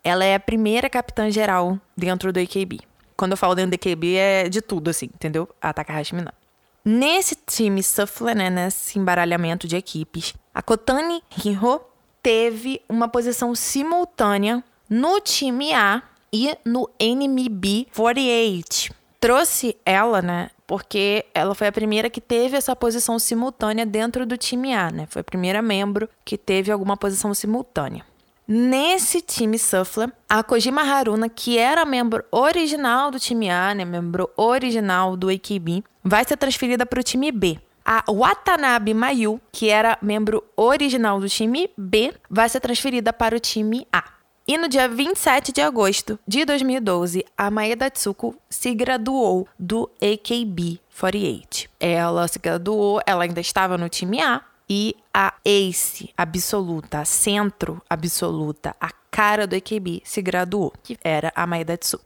Ela 0.02 0.24
é 0.24 0.36
a 0.36 0.40
primeira 0.40 0.90
capitã 0.90 1.30
geral 1.30 1.78
dentro 1.98 2.32
do 2.32 2.40
AKB. 2.40 2.80
Quando 3.18 3.32
eu 3.32 3.38
falo 3.38 3.54
dentro 3.54 3.72
do 3.72 3.76
AKB 3.76 4.16
é 4.16 4.48
de 4.48 4.62
tudo, 4.62 4.90
assim, 4.90 5.08
entendeu? 5.08 5.50
A 5.62 5.74
Takahashi 5.74 6.16
Minami. 6.16 6.47
Nesse 6.90 7.36
time 7.36 7.84
Shuffle, 7.84 8.34
né, 8.34 8.50
nesse 8.50 8.98
embaralhamento 8.98 9.68
de 9.68 9.76
equipes, 9.76 10.34
a 10.56 10.62
Kotani 10.62 11.22
Hiro 11.44 11.82
teve 12.24 12.82
uma 12.88 13.10
posição 13.10 13.54
simultânea 13.54 14.64
no 14.90 15.20
time 15.20 15.74
A 15.74 16.02
e 16.32 16.58
no 16.64 16.90
NMB 16.98 17.88
48. 17.94 18.96
Trouxe 19.20 19.76
ela, 19.86 20.22
né, 20.22 20.50
porque 20.66 21.26
ela 21.34 21.54
foi 21.54 21.68
a 21.68 21.74
primeira 21.74 22.10
que 22.10 22.22
teve 22.22 22.56
essa 22.56 22.74
posição 22.74 23.20
simultânea 23.20 23.86
dentro 23.86 24.26
do 24.26 24.38
time 24.38 24.74
A, 24.74 24.90
né? 24.90 25.08
Foi 25.10 25.20
a 25.20 25.26
primeira 25.26 25.62
membro 25.62 26.08
que 26.24 26.38
teve 26.38 26.72
alguma 26.72 26.96
posição 26.96 27.34
simultânea. 27.34 28.06
Nesse 28.48 29.20
time 29.20 29.60
Shuffler, 29.60 30.10
a 30.30 30.42
Kojima 30.42 30.82
Haruna, 30.82 31.28
que 31.28 31.58
era 31.58 31.84
membro 31.84 32.24
original 32.32 33.12
do 33.12 33.20
time 33.20 33.50
A, 33.50 33.76
né, 33.76 33.84
membro 33.84 34.30
original 34.38 35.18
do 35.18 35.28
AKB, 35.28 35.84
vai 36.08 36.24
ser 36.26 36.38
transferida 36.38 36.86
para 36.86 37.00
o 37.00 37.04
time 37.04 37.32
B. 37.32 37.60
A 37.86 38.04
Watanabe 38.12 38.94
Mayu, 38.94 39.40
que 39.52 39.70
era 39.70 39.98
membro 40.02 40.44
original 40.56 41.20
do 41.20 41.30
time 41.30 41.70
B, 41.78 42.14
vai 42.30 42.50
ser 42.50 42.60
transferida 42.60 43.14
para 43.14 43.36
o 43.36 43.40
time 43.40 43.88
A. 43.92 44.04
E 44.48 44.58
no 44.58 44.70
dia 44.70 44.88
27 44.88 45.52
de 45.52 45.62
agosto 45.62 46.18
de 46.26 46.46
2012, 46.46 47.26
a 47.38 47.52
Maeda 47.52 47.90
Tsuko 47.90 48.36
se 48.50 48.74
graduou 48.74 49.48
do 49.60 49.90
AKB48. 50.02 51.68
Ela 51.80 52.28
se 52.28 52.40
graduou, 52.40 53.02
ela 53.06 53.24
ainda 53.24 53.42
estava 53.42 53.78
no 53.78 53.90
time 53.90 54.22
A, 54.22 54.42
e 54.70 54.96
a 55.14 55.34
ace 55.46 56.10
absoluta, 56.18 57.00
a 57.00 57.06
centro 57.06 57.82
absoluta, 57.90 58.76
a 58.80 58.92
cara 59.10 59.48
do 59.48 59.56
AKB 59.56 60.02
se 60.04 60.22
graduou, 60.22 60.74
que 60.84 60.98
era 61.04 61.32
a 61.36 61.48
Maeda 61.48 61.78
Tsuko. 61.78 62.06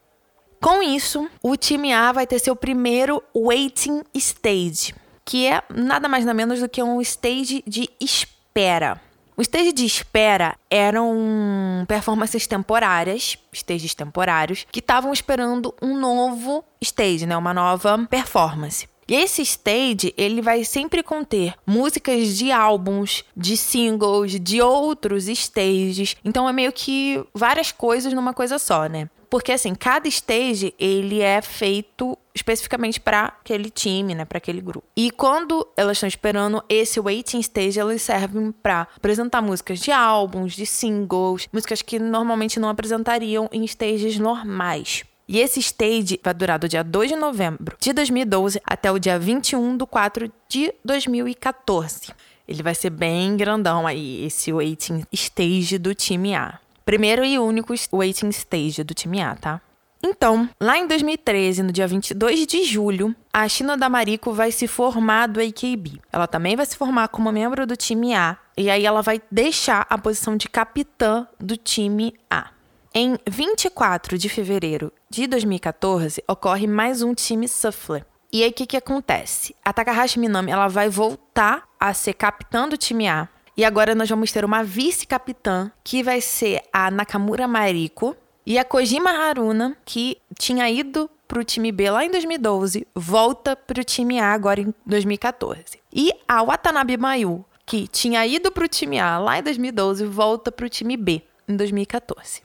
Com 0.61 0.83
isso, 0.83 1.27
o 1.41 1.57
time 1.57 1.91
A 1.91 2.11
vai 2.11 2.27
ter 2.27 2.37
seu 2.37 2.55
primeiro 2.55 3.21
waiting 3.35 4.03
stage, 4.13 4.93
que 5.25 5.47
é 5.47 5.63
nada 5.73 6.07
mais 6.07 6.23
nada 6.23 6.35
menos 6.35 6.59
do 6.59 6.69
que 6.69 6.83
um 6.83 7.01
stage 7.01 7.63
de 7.65 7.89
espera. 7.99 9.01
O 9.35 9.41
stage 9.41 9.73
de 9.73 9.83
espera 9.83 10.55
eram 10.69 11.83
performances 11.87 12.45
temporárias, 12.45 13.39
stages 13.51 13.95
temporários, 13.95 14.67
que 14.71 14.79
estavam 14.79 15.11
esperando 15.11 15.73
um 15.81 15.99
novo 15.99 16.63
stage, 16.79 17.25
né, 17.25 17.35
uma 17.35 17.55
nova 17.55 17.97
performance. 18.07 18.87
E 19.07 19.15
esse 19.15 19.41
stage, 19.41 20.13
ele 20.15 20.43
vai 20.43 20.63
sempre 20.63 21.01
conter 21.01 21.55
músicas 21.65 22.37
de 22.37 22.51
álbuns, 22.51 23.25
de 23.35 23.57
singles, 23.57 24.39
de 24.39 24.61
outros 24.61 25.27
stages. 25.27 26.15
Então 26.23 26.47
é 26.47 26.53
meio 26.53 26.71
que 26.71 27.19
várias 27.33 27.71
coisas 27.71 28.13
numa 28.13 28.31
coisa 28.31 28.59
só, 28.59 28.85
né? 28.85 29.09
Porque 29.31 29.53
assim, 29.53 29.73
cada 29.73 30.09
stage 30.09 30.75
ele 30.77 31.21
é 31.21 31.41
feito 31.41 32.17
especificamente 32.35 32.99
para 32.99 33.27
aquele 33.27 33.69
time, 33.69 34.13
né, 34.13 34.25
para 34.25 34.39
aquele 34.39 34.59
grupo. 34.59 34.85
E 34.93 35.09
quando 35.09 35.65
elas 35.77 35.95
estão 35.95 36.07
esperando 36.07 36.61
esse 36.67 36.99
waiting 36.99 37.39
stage, 37.39 37.79
elas 37.79 38.01
servem 38.01 38.51
para 38.51 38.89
apresentar 38.93 39.41
músicas 39.41 39.79
de 39.79 39.89
álbuns, 39.89 40.53
de 40.53 40.65
singles, 40.65 41.47
músicas 41.53 41.81
que 41.81 41.97
normalmente 41.97 42.59
não 42.59 42.67
apresentariam 42.67 43.47
em 43.53 43.63
stages 43.63 44.19
normais. 44.19 45.05
E 45.29 45.39
esse 45.39 45.61
stage 45.61 46.19
vai 46.21 46.33
durar 46.33 46.59
do 46.59 46.67
dia 46.67 46.83
2 46.83 47.11
de 47.11 47.15
novembro 47.15 47.77
de 47.79 47.93
2012 47.93 48.59
até 48.65 48.91
o 48.91 48.99
dia 48.99 49.17
21 49.17 49.77
de 49.77 49.85
4 49.85 50.29
de 50.49 50.73
2014. 50.83 52.11
Ele 52.45 52.61
vai 52.61 52.75
ser 52.75 52.89
bem 52.89 53.37
grandão 53.37 53.87
aí, 53.87 54.25
esse 54.25 54.51
waiting 54.51 55.05
stage 55.13 55.77
do 55.77 55.95
time 55.95 56.35
A. 56.35 56.59
Primeiro 56.91 57.23
e 57.23 57.39
único 57.39 57.73
waiting 57.93 58.27
stage 58.31 58.83
do 58.83 58.93
time 58.93 59.21
A, 59.21 59.33
tá? 59.33 59.61
Então, 60.03 60.49
lá 60.59 60.77
em 60.77 60.85
2013, 60.85 61.63
no 61.63 61.71
dia 61.71 61.87
22 61.87 62.45
de 62.45 62.65
julho, 62.65 63.15
a 63.31 63.47
China 63.47 63.77
da 63.77 63.87
Mariko 63.87 64.33
vai 64.33 64.51
se 64.51 64.67
formar 64.67 65.27
do 65.27 65.39
AKB. 65.39 66.01
Ela 66.11 66.27
também 66.27 66.57
vai 66.57 66.65
se 66.65 66.75
formar 66.75 67.07
como 67.07 67.31
membro 67.31 67.65
do 67.65 67.77
time 67.77 68.13
A, 68.13 68.35
e 68.57 68.69
aí 68.69 68.85
ela 68.85 69.01
vai 69.01 69.21
deixar 69.31 69.87
a 69.89 69.97
posição 69.97 70.35
de 70.35 70.49
capitã 70.49 71.25
do 71.39 71.55
time 71.55 72.13
A. 72.29 72.49
Em 72.93 73.17
24 73.25 74.17
de 74.17 74.27
fevereiro 74.27 74.91
de 75.09 75.27
2014, 75.27 76.21
ocorre 76.27 76.67
mais 76.67 77.01
um 77.01 77.13
time 77.13 77.47
Suffler. 77.47 78.05
E 78.33 78.43
aí 78.43 78.49
o 78.49 78.53
que, 78.53 78.65
que 78.65 78.75
acontece? 78.75 79.55
A 79.63 79.71
Takahashi 79.71 80.19
Minami 80.19 80.51
ela 80.51 80.67
vai 80.67 80.89
voltar 80.89 81.63
a 81.79 81.93
ser 81.93 82.15
capitã 82.15 82.67
do 82.67 82.75
time 82.75 83.07
A. 83.07 83.29
E 83.55 83.65
agora 83.65 83.93
nós 83.93 84.09
vamos 84.09 84.31
ter 84.31 84.45
uma 84.45 84.63
vice-capitã, 84.63 85.71
que 85.83 86.01
vai 86.01 86.21
ser 86.21 86.61
a 86.71 86.89
Nakamura 86.89 87.47
Mariko. 87.47 88.15
E 88.45 88.57
a 88.57 88.65
Kojima 88.65 89.11
Haruna, 89.11 89.77
que 89.85 90.17
tinha 90.37 90.69
ido 90.69 91.09
para 91.27 91.39
o 91.39 91.43
time 91.43 91.71
B 91.71 91.89
lá 91.89 92.03
em 92.03 92.11
2012, 92.11 92.87
volta 92.95 93.55
para 93.55 93.79
o 93.79 93.83
time 93.83 94.19
A 94.19 94.33
agora 94.33 94.59
em 94.59 94.73
2014. 94.85 95.79
E 95.93 96.11
a 96.27 96.43
Watanabe 96.43 96.97
Mayu, 96.97 97.45
que 97.65 97.87
tinha 97.87 98.25
ido 98.25 98.51
para 98.51 98.65
o 98.65 98.67
time 98.67 98.99
A 98.99 99.17
lá 99.19 99.39
em 99.39 99.43
2012, 99.43 100.05
volta 100.05 100.51
para 100.51 100.65
o 100.65 100.69
time 100.69 100.97
B 100.97 101.21
em 101.47 101.55
2014. 101.55 102.41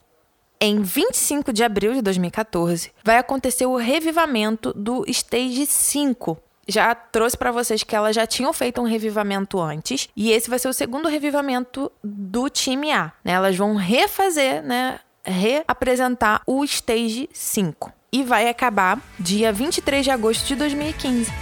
Em 0.61 0.81
25 0.81 1.53
de 1.53 1.64
abril 1.64 1.95
de 1.95 2.03
2014, 2.03 2.92
vai 3.03 3.19
acontecer 3.19 3.66
o 3.66 3.77
revivamento 3.77 4.73
do 4.73 5.05
Stage 5.09 5.66
5. 5.66 6.38
Já 6.68 6.94
trouxe 6.94 7.37
para 7.37 7.52
vocês 7.52 7.85
que 7.85 7.94
elas 7.94 8.16
já 8.16 8.26
tinham 8.26 8.52
feito 8.52 8.81
um 8.81 8.85
revivamento 8.85 9.61
antes, 9.61 10.09
e 10.16 10.33
esse 10.33 10.50
vai 10.50 10.59
ser 10.59 10.68
o 10.68 10.72
segundo 10.72 11.09
revivamento 11.09 11.90
do 12.02 12.48
time 12.48 12.90
A. 12.90 13.12
Né? 13.24 13.33
Elas 13.33 13.57
vão 13.57 13.76
refazer, 13.76 14.62
né, 14.62 14.98
reapresentar 15.24 16.42
o 16.44 16.64
Stage 16.64 17.29
5. 17.33 17.92
E 18.12 18.24
vai 18.24 18.48
acabar 18.48 19.00
dia 19.18 19.52
23 19.52 20.05
de 20.05 20.11
agosto 20.11 20.46
de 20.46 20.57
2015. 20.57 21.33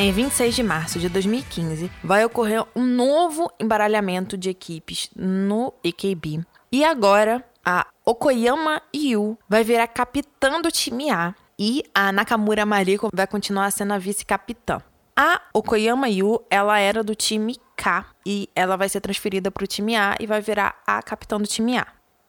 Em 0.00 0.12
26 0.12 0.54
de 0.54 0.62
março 0.62 0.98
de 0.98 1.08
2015, 1.08 1.90
vai 2.02 2.24
ocorrer 2.24 2.64
um 2.74 2.84
novo 2.84 3.50
embaralhamento 3.58 4.38
de 4.38 4.48
equipes 4.48 5.10
no 5.14 5.74
EKB. 5.82 6.40
E 6.70 6.84
agora, 6.84 7.44
a 7.64 7.86
Okoyama 8.04 8.80
Yu 8.94 9.36
vai 9.48 9.64
virar 9.64 9.88
capitã 9.88 10.60
do 10.60 10.70
time 10.70 11.10
A 11.10 11.34
e 11.58 11.82
a 11.94 12.12
Nakamura 12.12 12.64
Mariko 12.64 13.10
vai 13.12 13.26
continuar 13.26 13.70
sendo 13.72 13.92
a 13.92 13.98
vice-capitã. 13.98 14.80
A 15.16 15.40
Okoyama 15.52 16.08
Yu, 16.08 16.40
ela 16.48 16.78
era 16.78 17.02
do 17.02 17.14
time 17.14 17.56
K 17.76 18.06
e 18.24 18.48
ela 18.54 18.76
vai 18.76 18.88
ser 18.88 19.00
transferida 19.00 19.50
para 19.50 19.64
o 19.64 19.66
time 19.66 19.96
A 19.96 20.14
e 20.20 20.26
vai 20.26 20.40
virar 20.40 20.80
a 20.86 21.02
capitã 21.02 21.38
do 21.38 21.46
time 21.46 21.76
A. 21.76 21.86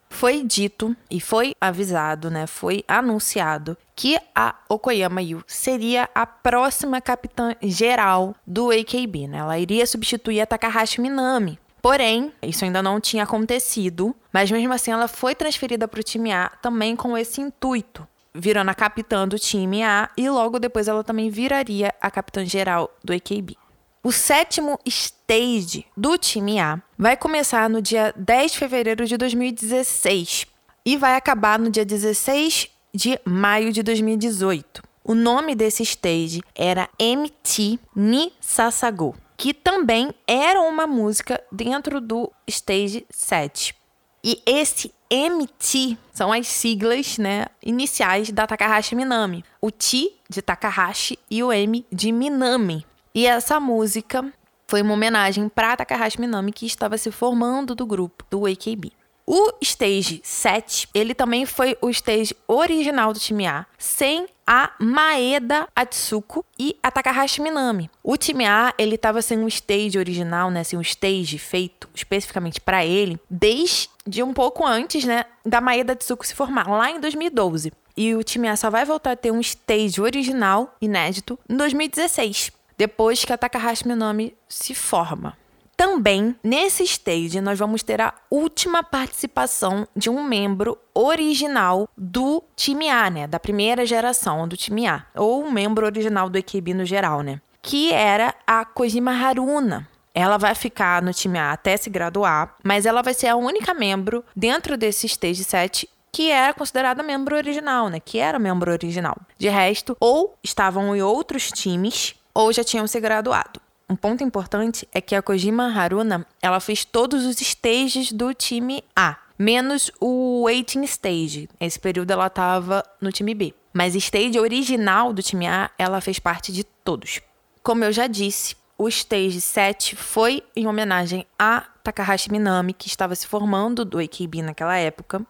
foi 0.09 0.43
dito 0.43 0.95
e 1.09 1.21
foi 1.21 1.53
avisado, 1.61 2.31
né? 2.31 2.47
Foi 2.47 2.83
anunciado 2.87 3.77
que 3.95 4.19
a 4.33 4.55
Okoyama 4.67 5.21
Yu 5.21 5.43
seria 5.45 6.09
a 6.15 6.25
próxima 6.25 6.99
capitã 6.99 7.53
geral 7.61 8.35
do 8.45 8.71
AKB, 8.71 9.27
né? 9.27 9.37
Ela 9.37 9.59
iria 9.59 9.85
substituir 9.85 10.41
a 10.41 10.47
Takahashi 10.47 10.99
Minami. 10.99 11.59
Porém, 11.81 12.33
isso 12.41 12.65
ainda 12.65 12.81
não 12.81 12.99
tinha 12.99 13.23
acontecido, 13.23 14.15
mas 14.33 14.49
mesmo 14.51 14.73
assim 14.73 14.91
ela 14.91 15.07
foi 15.07 15.35
transferida 15.35 15.87
para 15.87 15.99
o 15.99 16.03
time 16.03 16.31
A 16.31 16.49
também 16.61 16.95
com 16.95 17.15
esse 17.17 17.39
intuito, 17.39 18.05
virando 18.33 18.69
a 18.69 18.75
capitã 18.75 19.27
do 19.27 19.39
time 19.39 19.83
A 19.83 20.09
e 20.17 20.29
logo 20.29 20.59
depois 20.59 20.87
ela 20.87 21.03
também 21.03 21.29
viraria 21.29 21.93
a 22.01 22.11
capitã 22.11 22.45
geral 22.45 22.89
do 23.03 23.13
AKB. 23.13 23.57
O 24.01 24.11
sétimo 24.11 24.79
stage 24.85 25.85
do 25.95 26.17
time 26.17 26.59
A 26.59 26.81
vai 26.97 27.17
começar 27.17 27.69
no 27.69 27.81
dia 27.81 28.13
10 28.15 28.53
de 28.53 28.57
fevereiro 28.57 29.05
de 29.05 29.17
2016 29.17 30.47
e 30.85 30.95
vai 30.95 31.15
acabar 31.15 31.59
no 31.59 31.69
dia 31.69 31.85
16 31.85 32.69
de 32.93 33.19
maio 33.25 33.71
de 33.71 33.83
2018. 33.83 34.81
O 35.03 35.13
nome 35.13 35.55
desse 35.55 35.83
stage 35.83 36.41
era 36.55 36.89
MT 36.99 37.79
Ni 37.95 38.31
Sasago, 38.39 39.15
que 39.35 39.53
também 39.53 40.13
era 40.27 40.61
uma 40.61 40.85
música 40.85 41.41
dentro 41.51 41.99
do 41.99 42.31
stage 42.47 43.05
7. 43.09 43.75
E 44.23 44.41
esse 44.45 44.93
MT 45.11 45.97
são 46.13 46.31
as 46.31 46.47
siglas, 46.47 47.17
né, 47.17 47.47
iniciais 47.63 48.31
da 48.31 48.45
Takahashi 48.45 48.95
Minami. 48.95 49.43
O 49.59 49.71
T 49.71 50.13
de 50.29 50.41
Takahashi 50.41 51.17
e 51.29 51.43
o 51.43 51.51
M 51.51 51.85
de 51.91 52.11
Minami. 52.11 52.85
E 53.13 53.25
essa 53.25 53.59
música 53.59 54.31
foi 54.67 54.83
uma 54.83 54.93
homenagem 54.93 55.49
para 55.49 55.75
Takahashi 55.75 56.21
Minami, 56.21 56.51
que 56.51 56.65
estava 56.65 56.97
se 56.97 57.11
formando 57.11 57.73
do 57.73 57.85
grupo 57.85 58.23
do 58.29 58.45
AKB. 58.45 58.91
O 59.31 59.53
stage 59.61 60.21
7, 60.23 60.89
ele 60.91 61.13
também 61.13 61.45
foi 61.45 61.77
o 61.81 61.89
stage 61.91 62.35
original 62.47 63.13
do 63.13 63.19
time 63.19 63.45
A, 63.45 63.65
sem 63.77 64.27
a 64.45 64.71
Maeda 64.79 65.67
Atsuko 65.75 66.43
e 66.57 66.75
a 66.81 66.89
Takahashi 66.89 67.39
Minami. 67.39 67.91
O 68.03 68.17
time 68.17 68.47
A, 68.47 68.73
ele 68.75 68.95
estava 68.95 69.21
sem 69.21 69.37
um 69.37 69.47
stage 69.47 69.99
original, 69.99 70.49
né, 70.49 70.63
sem 70.63 70.79
um 70.79 70.81
stage 70.81 71.37
feito 71.37 71.87
especificamente 71.93 72.59
para 72.59 72.83
ele, 72.83 73.19
desde 73.29 73.87
um 74.23 74.33
pouco 74.33 74.65
antes, 74.65 75.05
né, 75.05 75.25
da 75.45 75.61
Maeda 75.61 75.93
Atsuko 75.93 76.25
se 76.25 76.33
formar, 76.33 76.69
lá 76.69 76.89
em 76.89 76.99
2012. 76.99 77.71
E 77.95 78.15
o 78.15 78.23
time 78.23 78.47
A 78.47 78.55
só 78.55 78.69
vai 78.69 78.85
voltar 78.85 79.11
a 79.11 79.15
ter 79.15 79.31
um 79.31 79.39
stage 79.39 80.01
original, 80.01 80.75
inédito, 80.81 81.37
em 81.49 81.55
2016 81.55 82.51
depois 82.79 83.25
que 83.25 83.33
a 83.33 83.37
Takahashi 83.37 83.85
Minami 83.85 84.33
se 84.47 84.73
forma. 84.73 85.37
Também, 85.75 86.33
nesse 86.41 86.83
stage, 86.83 87.41
nós 87.41 87.59
vamos 87.59 87.83
ter 87.83 87.99
a 87.99 88.13
última 88.31 88.81
participação 88.81 89.85
de 89.93 90.09
um 90.09 90.23
membro 90.23 90.77
original 90.93 91.89
do 91.97 92.41
time 92.55 92.89
A, 92.89 93.09
né? 93.09 93.27
Da 93.27 93.39
primeira 93.39 93.85
geração 93.85 94.47
do 94.47 94.55
time 94.55 94.87
A. 94.87 95.05
Ou 95.15 95.43
um 95.43 95.51
membro 95.51 95.85
original 95.85 96.29
do 96.29 96.37
AKB 96.37 96.73
no 96.73 96.85
geral, 96.85 97.21
né? 97.21 97.41
Que 97.61 97.91
era 97.91 98.33
a 98.47 98.63
Kojima 98.63 99.11
Haruna. 99.11 99.87
Ela 100.19 100.38
vai 100.38 100.53
ficar 100.53 101.01
no 101.01 101.13
time 101.13 101.39
A 101.39 101.53
até 101.53 101.77
se 101.77 101.89
graduar, 101.89 102.55
mas 102.62 102.86
ela 102.86 103.01
vai 103.01 103.13
ser 103.13 103.27
a 103.27 103.38
única 103.38 103.73
membro 103.73 104.21
dentro 104.36 104.75
desse 104.75 105.08
stage 105.08 105.45
7 105.45 105.89
que 106.12 106.29
era 106.29 106.53
considerada 106.53 107.01
membro 107.01 107.38
original, 107.38 107.88
né? 107.88 108.01
Que 108.01 108.17
era 108.17 108.38
membro 108.38 108.69
original. 108.69 109.15
De 109.38 109.47
resto, 109.47 109.95
ou 109.97 110.38
estavam 110.43 110.93
em 110.93 111.01
outros 111.01 111.49
times 111.51 112.15
ou 112.34 112.51
já 112.51 112.65
tinham 112.65 112.86
se 112.86 112.99
graduado. 112.99 113.62
Um 113.89 113.95
ponto 113.95 114.21
importante 114.21 114.86
é 114.93 114.99
que 114.99 115.15
a 115.15 115.21
Kojima 115.21 115.73
Haruna, 115.73 116.27
ela 116.41 116.60
fez 116.60 116.84
todos 116.84 117.25
os 117.25 117.39
stages 117.39 118.12
do 118.12 118.34
time 118.34 118.84
A, 118.93 119.15
menos 119.38 119.89
o 120.01 120.43
waiting 120.43 120.84
stage. 120.84 121.47
Esse 121.62 121.79
período 121.79 122.12
ela 122.12 122.27
estava 122.27 122.84
no 122.99 123.10
time 123.10 123.34
B. 123.34 123.53
Mas 123.71 123.95
stage 123.95 124.38
original 124.38 125.13
do 125.13 125.23
time 125.23 125.47
A, 125.47 125.71
ela 125.77 126.01
fez 126.01 126.19
parte 126.19 126.51
de 126.51 126.65
todos. 126.65 127.21
Como 127.63 127.86
eu 127.86 127.93
já 127.93 128.08
disse, 128.08 128.55
o 128.79 128.87
stage 128.87 129.41
7 129.41 129.97
foi 129.97 130.41
em 130.55 130.65
homenagem 130.65 131.27
a 131.37 131.65
Takahashi 131.83 132.31
Minami, 132.31 132.71
que 132.71 132.87
estava 132.87 133.13
se 133.13 133.27
formando 133.27 133.83
do 133.83 133.99
AKB 133.99 134.41
naquela 134.41 134.77
época. 134.77 135.21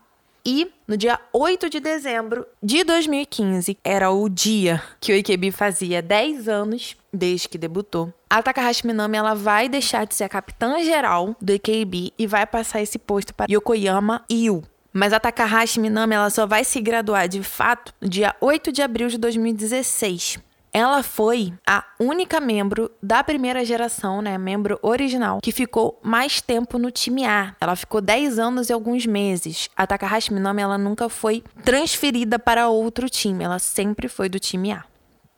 E 0.46 0.70
no 0.86 0.96
dia 0.96 1.18
8 1.32 1.68
de 1.68 1.80
dezembro 1.80 2.46
de 2.62 2.84
2015, 2.84 3.76
era 3.84 4.10
o 4.10 4.28
dia 4.28 4.80
que 5.00 5.12
o 5.12 5.18
AKB 5.18 5.50
fazia 5.50 6.00
10 6.00 6.48
anos 6.48 6.96
desde 7.12 7.48
que 7.48 7.58
debutou. 7.58 8.14
A 8.30 8.40
Takahashi 8.40 8.86
Minami 8.86 9.16
ela 9.16 9.34
vai 9.34 9.68
deixar 9.68 10.06
de 10.06 10.14
ser 10.14 10.24
a 10.24 10.28
capitã 10.28 10.82
geral 10.82 11.36
do 11.42 11.52
AKB 11.52 12.12
e 12.16 12.26
vai 12.28 12.46
passar 12.46 12.80
esse 12.80 12.98
posto 12.98 13.34
para 13.34 13.52
Yokoyama 13.52 14.24
Yu. 14.30 14.62
Mas 14.92 15.12
a 15.12 15.20
Takahashi 15.20 15.80
Minami 15.80 16.14
ela 16.14 16.30
só 16.30 16.46
vai 16.46 16.64
se 16.64 16.80
graduar 16.80 17.28
de 17.28 17.42
fato 17.42 17.92
no 18.00 18.08
dia 18.08 18.34
8 18.40 18.72
de 18.72 18.80
abril 18.80 19.08
de 19.08 19.18
2016. 19.18 20.38
Ela 20.72 21.02
foi 21.02 21.52
a 21.66 21.84
única 21.98 22.40
membro 22.40 22.90
da 23.02 23.24
primeira 23.24 23.64
geração, 23.64 24.22
né, 24.22 24.38
membro 24.38 24.78
original, 24.82 25.40
que 25.42 25.50
ficou 25.50 25.98
mais 26.02 26.40
tempo 26.40 26.78
no 26.78 26.90
time 26.90 27.24
A. 27.24 27.56
Ela 27.60 27.74
ficou 27.74 28.00
10 28.00 28.38
anos 28.38 28.70
e 28.70 28.72
alguns 28.72 29.04
meses. 29.04 29.68
A 29.76 29.86
Takahashi 29.86 30.32
Minami 30.32 30.62
ela 30.62 30.78
nunca 30.78 31.08
foi 31.08 31.42
transferida 31.64 32.38
para 32.38 32.68
outro 32.68 33.08
time, 33.08 33.42
ela 33.42 33.58
sempre 33.58 34.08
foi 34.08 34.28
do 34.28 34.38
time 34.38 34.72
A. 34.72 34.84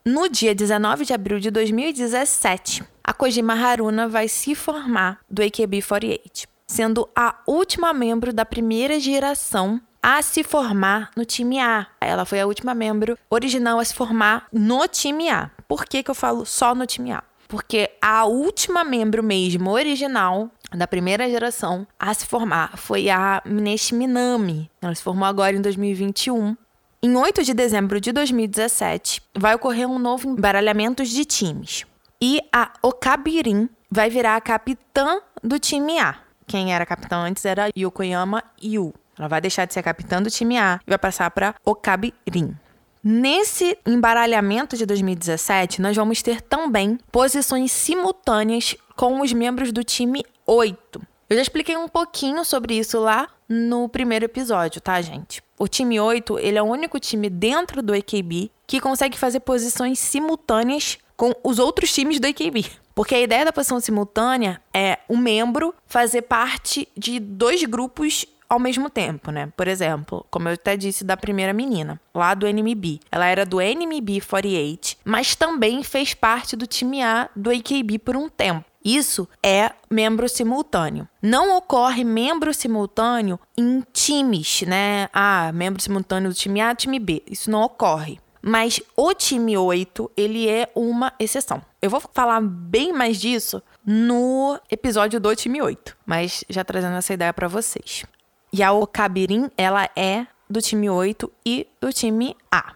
No 0.04 0.28
dia 0.28 0.54
19 0.54 1.04
de 1.04 1.14
abril 1.14 1.38
de 1.38 1.50
2017, 1.50 2.82
a 3.04 3.12
Kojima 3.12 3.54
Haruna 3.54 4.08
vai 4.08 4.28
se 4.28 4.54
formar 4.54 5.20
do 5.30 5.42
AKB48, 5.42 6.46
sendo 6.66 7.08
a 7.14 7.36
última 7.46 7.92
membro 7.94 8.32
da 8.32 8.44
primeira 8.44 8.98
geração 8.98 9.80
a 10.02 10.20
se 10.20 10.42
formar 10.42 11.10
no 11.16 11.24
time 11.24 11.60
A. 11.60 11.86
Ela 12.00 12.24
foi 12.24 12.40
a 12.40 12.46
última 12.46 12.74
membro 12.74 13.16
original 13.30 13.78
a 13.78 13.84
se 13.84 13.94
formar 13.94 14.48
no 14.52 14.86
time 14.88 15.30
A. 15.30 15.50
Por 15.68 15.84
que, 15.84 16.02
que 16.02 16.10
eu 16.10 16.14
falo 16.14 16.44
só 16.44 16.74
no 16.74 16.86
time 16.86 17.12
A? 17.12 17.22
Porque 17.46 17.90
a 18.00 18.24
última 18.24 18.82
membro 18.82 19.22
mesmo 19.22 19.70
original 19.70 20.50
da 20.72 20.86
primeira 20.86 21.28
geração 21.28 21.86
a 21.98 22.12
se 22.12 22.26
formar 22.26 22.76
foi 22.76 23.10
a 23.10 23.42
Mineshi 23.44 23.94
Minami. 23.94 24.70
Ela 24.80 24.94
se 24.94 25.02
formou 25.02 25.28
agora 25.28 25.54
em 25.54 25.60
2021. 25.60 26.56
Em 27.02 27.16
8 27.16 27.44
de 27.44 27.52
dezembro 27.52 28.00
de 28.00 28.10
2017, 28.12 29.22
vai 29.36 29.54
ocorrer 29.54 29.88
um 29.88 29.98
novo 29.98 30.28
embaralhamento 30.28 31.04
de 31.04 31.24
times. 31.24 31.84
E 32.20 32.40
a 32.52 32.72
Okabirin 32.80 33.68
vai 33.90 34.08
virar 34.08 34.36
a 34.36 34.40
capitã 34.40 35.20
do 35.42 35.58
time 35.58 35.98
A. 35.98 36.16
Quem 36.46 36.72
era 36.72 36.86
capitã 36.86 37.18
antes 37.18 37.44
era 37.44 37.70
Yokoyama 37.76 38.42
Yu. 38.62 38.94
Ela 39.18 39.28
vai 39.28 39.40
deixar 39.40 39.64
de 39.64 39.74
ser 39.74 39.82
capitã 39.82 40.22
do 40.22 40.30
time 40.30 40.58
A 40.58 40.80
e 40.86 40.90
vai 40.90 40.98
passar 40.98 41.30
para 41.30 41.54
Okabirin. 41.64 42.56
Nesse 43.04 43.76
embaralhamento 43.84 44.76
de 44.76 44.86
2017, 44.86 45.82
nós 45.82 45.96
vamos 45.96 46.22
ter 46.22 46.40
também 46.40 46.98
posições 47.10 47.72
simultâneas 47.72 48.76
com 48.94 49.20
os 49.20 49.32
membros 49.32 49.72
do 49.72 49.82
time 49.82 50.24
8. 50.46 51.02
Eu 51.28 51.36
já 51.36 51.42
expliquei 51.42 51.76
um 51.76 51.88
pouquinho 51.88 52.44
sobre 52.44 52.78
isso 52.78 53.00
lá 53.00 53.28
no 53.48 53.88
primeiro 53.88 54.24
episódio, 54.24 54.80
tá, 54.80 55.00
gente? 55.00 55.42
O 55.58 55.66
time 55.66 55.98
8, 55.98 56.38
ele 56.38 56.58
é 56.58 56.62
o 56.62 56.66
único 56.66 57.00
time 57.00 57.28
dentro 57.28 57.82
do 57.82 57.92
AKB 57.92 58.50
que 58.66 58.80
consegue 58.80 59.18
fazer 59.18 59.40
posições 59.40 59.98
simultâneas 59.98 60.98
com 61.16 61.34
os 61.42 61.58
outros 61.58 61.92
times 61.92 62.20
do 62.20 62.26
AKB. 62.26 62.66
Porque 62.94 63.14
a 63.14 63.20
ideia 63.20 63.44
da 63.44 63.52
posição 63.52 63.80
simultânea 63.80 64.60
é 64.72 64.98
o 65.08 65.16
membro 65.16 65.74
fazer 65.86 66.22
parte 66.22 66.86
de 66.96 67.18
dois 67.18 67.64
grupos 67.64 68.26
ao 68.52 68.58
mesmo 68.58 68.90
tempo, 68.90 69.30
né? 69.30 69.50
Por 69.56 69.66
exemplo, 69.66 70.26
como 70.30 70.46
eu 70.46 70.52
até 70.52 70.76
disse 70.76 71.04
da 71.04 71.16
primeira 71.16 71.54
menina, 71.54 71.98
lá 72.14 72.34
do 72.34 72.46
NMB. 72.46 73.00
Ela 73.10 73.24
era 73.24 73.46
do 73.46 73.62
NMB 73.62 74.20
48, 74.20 74.98
mas 75.06 75.34
também 75.34 75.82
fez 75.82 76.12
parte 76.12 76.54
do 76.54 76.66
time 76.66 77.02
A 77.02 77.30
do 77.34 77.50
AKB 77.50 77.98
por 77.98 78.14
um 78.14 78.28
tempo. 78.28 78.62
Isso 78.84 79.26
é 79.42 79.70
membro 79.90 80.28
simultâneo. 80.28 81.08
Não 81.22 81.56
ocorre 81.56 82.04
membro 82.04 82.52
simultâneo 82.52 83.40
em 83.56 83.82
times, 83.90 84.62
né? 84.66 85.08
Ah, 85.14 85.50
membro 85.54 85.80
simultâneo 85.80 86.28
do 86.28 86.34
time 86.34 86.60
A, 86.60 86.74
time 86.74 86.98
B. 86.98 87.22
Isso 87.26 87.50
não 87.50 87.62
ocorre. 87.62 88.20
Mas 88.42 88.82
o 88.96 89.14
time 89.14 89.56
8, 89.56 90.10
ele 90.14 90.46
é 90.48 90.68
uma 90.74 91.12
exceção. 91.18 91.62
Eu 91.80 91.88
vou 91.88 92.02
falar 92.12 92.40
bem 92.42 92.92
mais 92.92 93.18
disso 93.18 93.62
no 93.86 94.58
episódio 94.70 95.20
do 95.20 95.34
time 95.34 95.62
8, 95.62 95.96
mas 96.04 96.44
já 96.48 96.64
trazendo 96.64 96.96
essa 96.96 97.14
ideia 97.14 97.32
para 97.32 97.48
vocês. 97.48 98.04
A 98.60 98.72
Okabirin, 98.72 99.48
ela 99.56 99.88
é 99.96 100.26
do 100.50 100.60
time 100.60 100.90
8 100.90 101.32
e 101.46 101.66
do 101.80 101.92
time 101.92 102.36
A. 102.50 102.74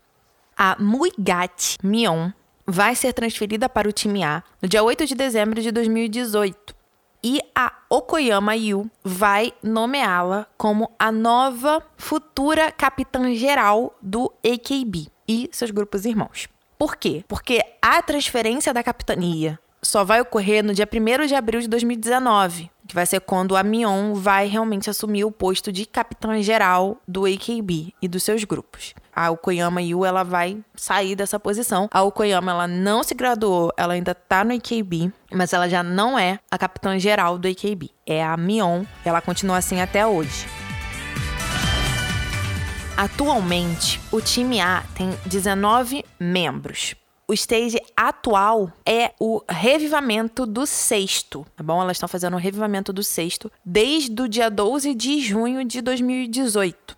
A 0.57 0.77
Muigat 0.81 1.77
Mion 1.83 2.31
vai 2.67 2.95
ser 2.95 3.12
transferida 3.12 3.69
para 3.69 3.87
o 3.89 3.93
time 3.93 4.25
A 4.25 4.43
no 4.62 4.69
dia 4.69 4.83
8 4.83 5.05
de 5.05 5.15
dezembro 5.15 5.61
de 5.61 5.71
2018. 5.71 6.75
E 7.23 7.41
a 7.55 7.73
Okoyama 7.91 8.57
Yu 8.57 8.91
vai 9.05 9.53
nomeá-la 9.62 10.47
como 10.57 10.91
a 10.99 11.12
nova 11.12 11.83
futura 11.97 12.73
capitã 12.73 13.35
geral 13.35 13.95
do 14.01 14.33
AKB 14.45 15.09
e 15.29 15.51
seus 15.53 15.71
grupos 15.71 16.07
irmãos. 16.07 16.49
Por 16.79 16.97
quê? 16.97 17.25
Porque 17.29 17.61
a 17.83 18.01
transferência 18.01 18.73
da 18.73 18.83
capitania 18.83 19.59
só 19.83 20.05
vai 20.05 20.21
ocorrer 20.21 20.65
no 20.65 20.73
dia 20.73 20.89
1 20.91 21.27
de 21.27 21.35
abril 21.35 21.61
de 21.61 21.69
2019. 21.69 22.71
Que 22.87 22.94
vai 22.94 23.07
ser 23.07 23.20
quando 23.20 23.57
a 23.57 23.62
Mion 23.62 24.14
vai 24.14 24.46
realmente 24.46 24.88
assumir 24.88 25.25
o 25.25 25.31
posto 25.31 25.72
de 25.72 25.85
capitã 25.87 26.40
geral 26.40 26.99
do 27.07 27.25
AKB 27.27 27.92
e 28.01 28.09
dos 28.09 28.22
seus 28.22 28.44
grupos. 28.44 28.94
A 29.14 29.31
Okoyama 29.31 29.81
Yu, 29.81 30.05
ela 30.05 30.22
vai 30.22 30.59
sair 30.75 31.16
dessa 31.16 31.40
posição. 31.40 31.88
A 31.90 32.03
Okoyama, 32.03 32.53
ela 32.53 32.68
não 32.68 33.03
se 33.03 33.14
graduou, 33.14 33.72
ela 33.77 33.94
ainda 33.94 34.14
tá 34.14 34.44
no 34.44 34.55
AKB, 34.55 35.11
mas 35.33 35.53
ela 35.53 35.68
já 35.68 35.83
não 35.83 36.18
é 36.18 36.38
a 36.51 36.59
capitã 36.59 36.99
geral 36.99 37.38
do 37.38 37.49
AKB. 37.49 37.90
É 38.07 38.22
a 38.22 38.37
Mion, 38.37 38.85
ela 39.05 39.20
continua 39.20 39.57
assim 39.57 39.81
até 39.81 40.07
hoje. 40.07 40.46
Atualmente, 42.96 44.01
o 44.11 44.20
time 44.22 44.61
A 44.61 44.83
tem 44.94 45.11
19 45.27 46.05
membros. 46.18 46.94
O 47.29 47.33
stage 47.35 47.81
atual 47.97 48.71
é 48.85 49.12
o 49.19 49.43
revivamento 49.49 50.47
do 50.47 50.65
sexto, 50.65 51.45
tá 51.57 51.65
bom? 51.65 51.83
Elas 51.83 51.97
estão 51.97 52.09
fazendo 52.09 52.35
o 52.35 52.39
revivamento 52.39 52.93
do 52.93 53.03
sexto 53.03 53.51
desde 53.65 54.23
o 54.23 54.29
dia 54.29 54.49
12 54.49 54.95
de 54.95 55.19
junho 55.21 55.65
de 55.65 55.81
2018. 55.81 56.97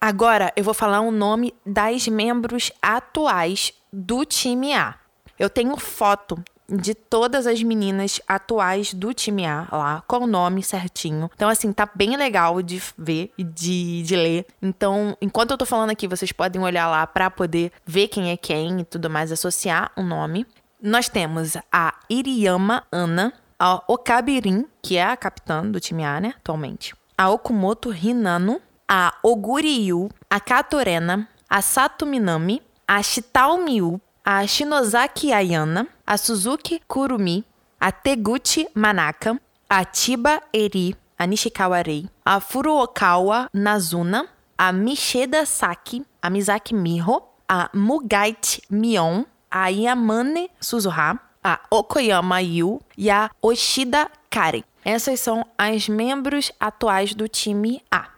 Agora 0.00 0.52
eu 0.54 0.62
vou 0.62 0.74
falar 0.74 1.00
o 1.00 1.10
nome 1.10 1.52
das 1.66 2.06
membros 2.06 2.70
atuais 2.80 3.72
do 3.92 4.24
time 4.24 4.72
A. 4.74 4.94
Eu 5.36 5.50
tenho 5.50 5.76
foto 5.76 6.40
de 6.68 6.94
todas 6.94 7.46
as 7.46 7.62
meninas 7.62 8.20
atuais 8.26 8.94
do 8.94 9.12
time 9.12 9.46
A 9.46 9.66
lá, 9.70 10.02
com 10.06 10.18
o 10.18 10.26
nome 10.26 10.62
certinho. 10.62 11.30
Então, 11.34 11.48
assim, 11.48 11.72
tá 11.72 11.88
bem 11.94 12.16
legal 12.16 12.62
de 12.62 12.82
ver 12.96 13.32
e 13.36 13.44
de, 13.44 14.02
de 14.02 14.16
ler. 14.16 14.46
Então, 14.62 15.16
enquanto 15.20 15.50
eu 15.50 15.58
tô 15.58 15.66
falando 15.66 15.90
aqui, 15.90 16.08
vocês 16.08 16.32
podem 16.32 16.62
olhar 16.62 16.88
lá 16.88 17.06
para 17.06 17.30
poder 17.30 17.72
ver 17.86 18.08
quem 18.08 18.30
é 18.30 18.36
quem 18.36 18.80
e 18.80 18.84
tudo 18.84 19.10
mais, 19.10 19.30
associar 19.30 19.92
o 19.96 20.02
nome. 20.02 20.46
Nós 20.80 21.08
temos 21.08 21.56
a 21.72 21.94
Iriyama 22.10 22.84
Ana, 22.90 23.32
a 23.58 23.82
Okabirin, 23.88 24.66
que 24.82 24.96
é 24.96 25.04
a 25.04 25.16
capitã 25.16 25.66
do 25.66 25.80
time 25.80 26.04
A, 26.04 26.20
né, 26.20 26.34
atualmente. 26.36 26.94
A 27.16 27.30
Okumoto 27.30 27.92
Hinano, 27.92 28.60
a 28.88 29.14
Oguriyu, 29.22 30.10
a 30.28 30.40
Katorena, 30.40 31.28
a 31.48 31.62
Satuminami, 31.62 32.60
a 32.86 33.02
Shitao 33.02 33.58
Miu, 33.58 34.00
a 34.24 34.46
Shinozaki 34.46 35.32
Ayana, 35.32 35.86
a 36.06 36.16
Suzuki 36.16 36.80
Kurumi, 36.88 37.44
a 37.80 37.92
Teguchi 37.92 38.66
Manaka, 38.74 39.38
a 39.68 39.84
Chiba 39.84 40.40
Eri, 40.52 40.96
a 41.18 41.24
Nishikawa 41.26 41.86
Rei, 41.86 42.08
a 42.24 42.40
Furuokawa 42.40 43.48
Nazuna, 43.54 44.26
a 44.58 44.72
Misheda 44.72 45.46
Saki, 45.46 46.02
a 46.22 46.30
Mizaki 46.30 46.74
Miho, 46.74 47.22
a 47.48 47.68
Mugaichi 47.74 48.62
Mion, 48.70 49.26
a 49.52 49.70
Yamane 49.70 50.48
Suzuha, 50.58 51.18
a 51.44 51.60
Okoyama 51.70 52.40
Yu 52.40 52.80
e 52.96 53.10
a 53.10 53.30
Oshida 53.42 54.08
Kari. 54.30 54.64
Essas 54.82 55.20
são 55.20 55.44
as 55.58 55.86
membros 55.88 56.50
atuais 56.58 57.14
do 57.14 57.28
time 57.28 57.82
A. 57.90 58.08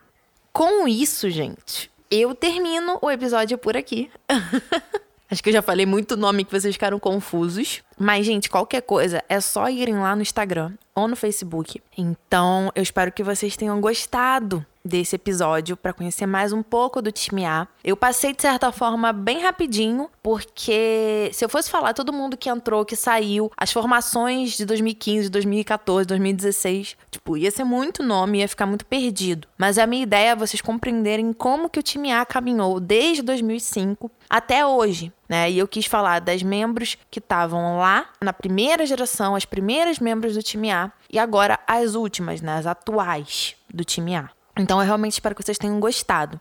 Com 0.53 0.87
isso, 0.87 1.29
gente, 1.31 1.91
eu 2.11 2.35
termino 2.35 2.99
o 3.03 3.11
episódio 3.11 3.59
por 3.59 3.77
aqui. 3.77 4.09
Acho 5.31 5.43
que 5.43 5.49
eu 5.49 5.55
já 5.55 5.63
falei 5.63 5.85
muito 5.85 6.17
nome 6.17 6.45
que 6.45 6.53
vocês 6.53 6.75
ficaram 6.75 6.99
confusos. 6.99 7.83
Mas, 7.99 8.25
gente, 8.25 8.49
qualquer 8.49 8.83
coisa 8.83 9.23
é 9.29 9.41
só 9.41 9.69
irem 9.69 9.97
lá 9.99 10.15
no 10.15 10.23
Instagram 10.23 10.73
ou 10.95 11.09
no 11.09 11.17
Facebook. 11.17 11.83
Então, 11.97 12.71
eu 12.75 12.83
espero 12.83 13.11
que 13.11 13.23
vocês 13.23 13.57
tenham 13.57 13.81
gostado 13.81 14.65
desse 14.87 15.17
episódio 15.17 15.77
para 15.77 15.93
conhecer 15.93 16.27
mais 16.27 16.53
um 16.53 16.63
pouco 16.63 17.03
do 17.03 17.13
time 17.13 17.45
A. 17.45 17.67
Eu 17.85 17.97
passei 17.97 18.33
de 18.33 18.43
certa 18.43 18.71
forma 18.73 19.13
bem 19.13 19.43
rapidinho, 19.43 20.09
porque 20.23 21.31
se 21.33 21.45
eu 21.45 21.49
fosse 21.49 21.71
falar 21.71 21.93
todo 21.93 22.13
mundo 22.13 22.37
que 22.37 22.49
entrou, 22.49 22.85
que 22.85 22.97
saiu, 22.97 23.51
as 23.57 23.73
formações 23.73 24.57
de 24.57 24.65
2015, 24.65 25.29
2014, 25.29 26.07
2016, 26.07 26.97
tipo, 27.11 27.37
ia 27.37 27.51
ser 27.51 27.65
muito 27.65 28.03
nome, 28.03 28.39
ia 28.39 28.49
ficar 28.49 28.67
muito 28.67 28.87
perdido. 28.87 29.49
Mas 29.59 29.79
a 29.79 29.87
minha 29.87 30.03
ideia 30.03 30.31
é 30.31 30.37
vocês 30.37 30.61
compreenderem 30.61 31.33
como 31.33 31.69
que 31.69 31.79
o 31.81 31.83
time 31.83 32.13
A 32.13 32.25
caminhou 32.25 32.81
desde 32.81 33.23
2005 33.23 34.11
até 34.29 34.67
hoje, 34.67 35.13
né? 35.29 35.51
E 35.51 35.59
eu 35.59 35.69
quis 35.69 35.87
falar 35.87 36.21
das 36.21 36.43
membros 36.43 36.97
que 37.11 37.19
estavam 37.19 37.79
lá 37.79 38.07
na 38.21 38.33
primeira 38.33 38.85
geração, 38.87 39.35
as 39.35 39.45
primeiras 39.45 39.99
membros 39.99 40.35
do 40.35 40.43
time 40.43 40.71
A, 40.71 40.91
e 41.11 41.19
agora 41.19 41.59
as 41.67 41.95
últimas, 41.95 42.41
né? 42.41 42.57
As 42.57 42.67
atuais 42.67 43.57
do 43.73 43.85
time 43.85 44.17
A. 44.17 44.36
Então 44.57 44.81
eu 44.81 44.87
realmente 44.87 45.13
espero 45.13 45.35
que 45.35 45.43
vocês 45.43 45.59
tenham 45.59 45.79
gostado. 45.81 46.41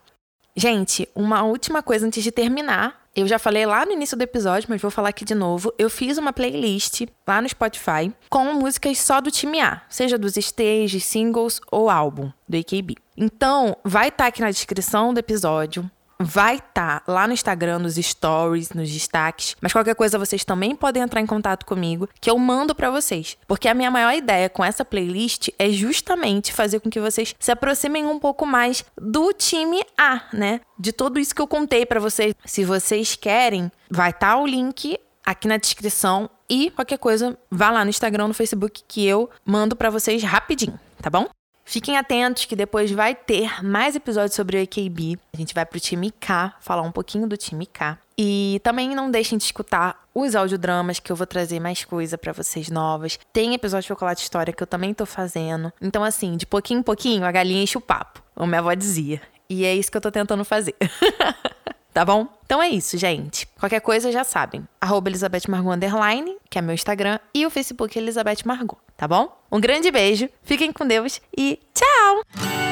Gente, 0.55 1.07
uma 1.13 1.43
última 1.43 1.83
coisa 1.83 2.07
antes 2.07 2.23
de 2.23 2.31
terminar. 2.31 3.03
Eu 3.13 3.27
já 3.27 3.37
falei 3.37 3.65
lá 3.65 3.85
no 3.85 3.91
início 3.91 4.17
do 4.17 4.23
episódio, 4.23 4.67
mas 4.69 4.81
vou 4.81 4.91
falar 4.91 5.09
aqui 5.09 5.23
de 5.23 5.35
novo. 5.35 5.73
Eu 5.77 5.89
fiz 5.89 6.17
uma 6.17 6.33
playlist 6.33 7.01
lá 7.27 7.41
no 7.41 7.47
Spotify 7.47 8.11
com 8.29 8.53
músicas 8.53 8.97
só 8.99 9.19
do 9.21 9.31
time 9.31 9.59
A, 9.61 9.81
seja 9.89 10.17
dos 10.17 10.35
stages, 10.35 11.03
singles 11.03 11.59
ou 11.71 11.89
álbum 11.89 12.31
do 12.47 12.57
AKB. 12.57 12.95
Então, 13.17 13.77
vai 13.83 14.09
estar 14.09 14.25
tá 14.25 14.27
aqui 14.27 14.41
na 14.41 14.51
descrição 14.51 15.13
do 15.13 15.19
episódio 15.19 15.89
vai 16.19 16.55
estar 16.55 17.01
tá 17.01 17.11
lá 17.11 17.27
no 17.27 17.33
Instagram, 17.33 17.79
nos 17.79 17.95
stories, 17.95 18.71
nos 18.71 18.89
destaques. 18.89 19.55
Mas 19.61 19.73
qualquer 19.73 19.95
coisa 19.95 20.19
vocês 20.19 20.43
também 20.45 20.75
podem 20.75 21.03
entrar 21.03 21.21
em 21.21 21.25
contato 21.25 21.65
comigo, 21.65 22.09
que 22.19 22.29
eu 22.29 22.37
mando 22.37 22.73
para 22.73 22.89
vocês. 22.89 23.37
Porque 23.47 23.67
a 23.67 23.73
minha 23.73 23.91
maior 23.91 24.13
ideia 24.13 24.49
com 24.49 24.63
essa 24.63 24.85
playlist 24.85 25.49
é 25.57 25.69
justamente 25.69 26.53
fazer 26.53 26.79
com 26.79 26.89
que 26.89 26.99
vocês 26.99 27.35
se 27.39 27.51
aproximem 27.51 28.05
um 28.05 28.19
pouco 28.19 28.45
mais 28.45 28.85
do 28.99 29.33
time 29.33 29.81
A, 29.97 30.21
né? 30.33 30.61
De 30.77 30.91
tudo 30.91 31.19
isso 31.19 31.33
que 31.33 31.41
eu 31.41 31.47
contei 31.47 31.85
para 31.85 31.99
vocês. 31.99 32.33
Se 32.45 32.63
vocês 32.63 33.15
querem, 33.15 33.71
vai 33.89 34.09
estar 34.09 34.33
tá 34.33 34.37
o 34.37 34.45
link 34.45 34.97
aqui 35.25 35.47
na 35.47 35.57
descrição 35.57 36.29
e 36.49 36.69
qualquer 36.69 36.97
coisa, 36.97 37.37
vá 37.49 37.71
lá 37.71 37.83
no 37.83 37.89
Instagram, 37.89 38.27
no 38.27 38.33
Facebook 38.33 38.83
que 38.87 39.05
eu 39.05 39.29
mando 39.43 39.75
para 39.75 39.89
vocês 39.89 40.21
rapidinho, 40.23 40.79
tá 41.01 41.09
bom? 41.09 41.27
Fiquem 41.65 41.97
atentos 41.97 42.45
que 42.45 42.55
depois 42.55 42.91
vai 42.91 43.15
ter 43.15 43.63
mais 43.63 43.95
episódios 43.95 44.35
sobre 44.35 44.57
o 44.57 44.63
AKB. 44.63 45.17
A 45.33 45.37
gente 45.37 45.53
vai 45.53 45.65
pro 45.65 45.79
time 45.79 46.11
K, 46.11 46.53
falar 46.61 46.83
um 46.83 46.91
pouquinho 46.91 47.27
do 47.27 47.35
time 47.35 47.65
K. 47.65 47.97
E 48.17 48.61
também 48.63 48.95
não 48.95 49.09
deixem 49.09 49.37
de 49.37 49.43
escutar 49.43 50.05
os 50.13 50.35
audiodramas 50.35 50.99
que 50.99 51.11
eu 51.11 51.15
vou 51.15 51.25
trazer 51.27 51.59
mais 51.59 51.83
coisa 51.83 52.17
para 52.17 52.31
vocês 52.31 52.69
novas. 52.69 53.19
Tem 53.33 53.53
episódio 53.53 53.81
de 53.81 53.87
Chocolate 53.87 54.21
História 54.21 54.53
que 54.53 54.61
eu 54.63 54.67
também 54.67 54.93
tô 54.93 55.05
fazendo. 55.05 55.73
Então, 55.81 56.03
assim, 56.03 56.37
de 56.37 56.45
pouquinho 56.45 56.79
em 56.79 56.83
pouquinho, 56.83 57.25
a 57.25 57.31
galinha 57.31 57.63
enche 57.63 57.77
o 57.77 57.81
papo, 57.81 58.21
como 58.35 58.47
minha 58.47 58.59
avó 58.59 58.73
dizia. 58.73 59.21
E 59.49 59.65
é 59.65 59.75
isso 59.75 59.91
que 59.91 59.97
eu 59.97 60.01
tô 60.01 60.11
tentando 60.11 60.45
fazer. 60.45 60.75
tá 61.95 62.03
bom? 62.03 62.27
Então 62.45 62.61
é 62.61 62.67
isso, 62.67 62.97
gente. 62.97 63.47
Qualquer 63.57 63.79
coisa 63.79 64.11
já 64.11 64.25
sabem. 64.25 64.67
Arroba 64.81 65.09
Elizabeth 65.09 65.43
Margot 65.47 65.71
Underline, 65.71 66.35
que 66.49 66.59
é 66.59 66.61
meu 66.61 66.75
Instagram, 66.75 67.17
e 67.33 67.45
o 67.45 67.49
Facebook 67.49 67.97
Elizabeth 67.97 68.43
Margot, 68.45 68.77
tá 68.97 69.07
bom? 69.07 69.33
Um 69.49 69.61
grande 69.61 69.89
beijo, 69.89 70.29
fiquem 70.43 70.73
com 70.73 70.85
Deus 70.85 71.21
e 71.35 71.57
tchau! 71.73 72.64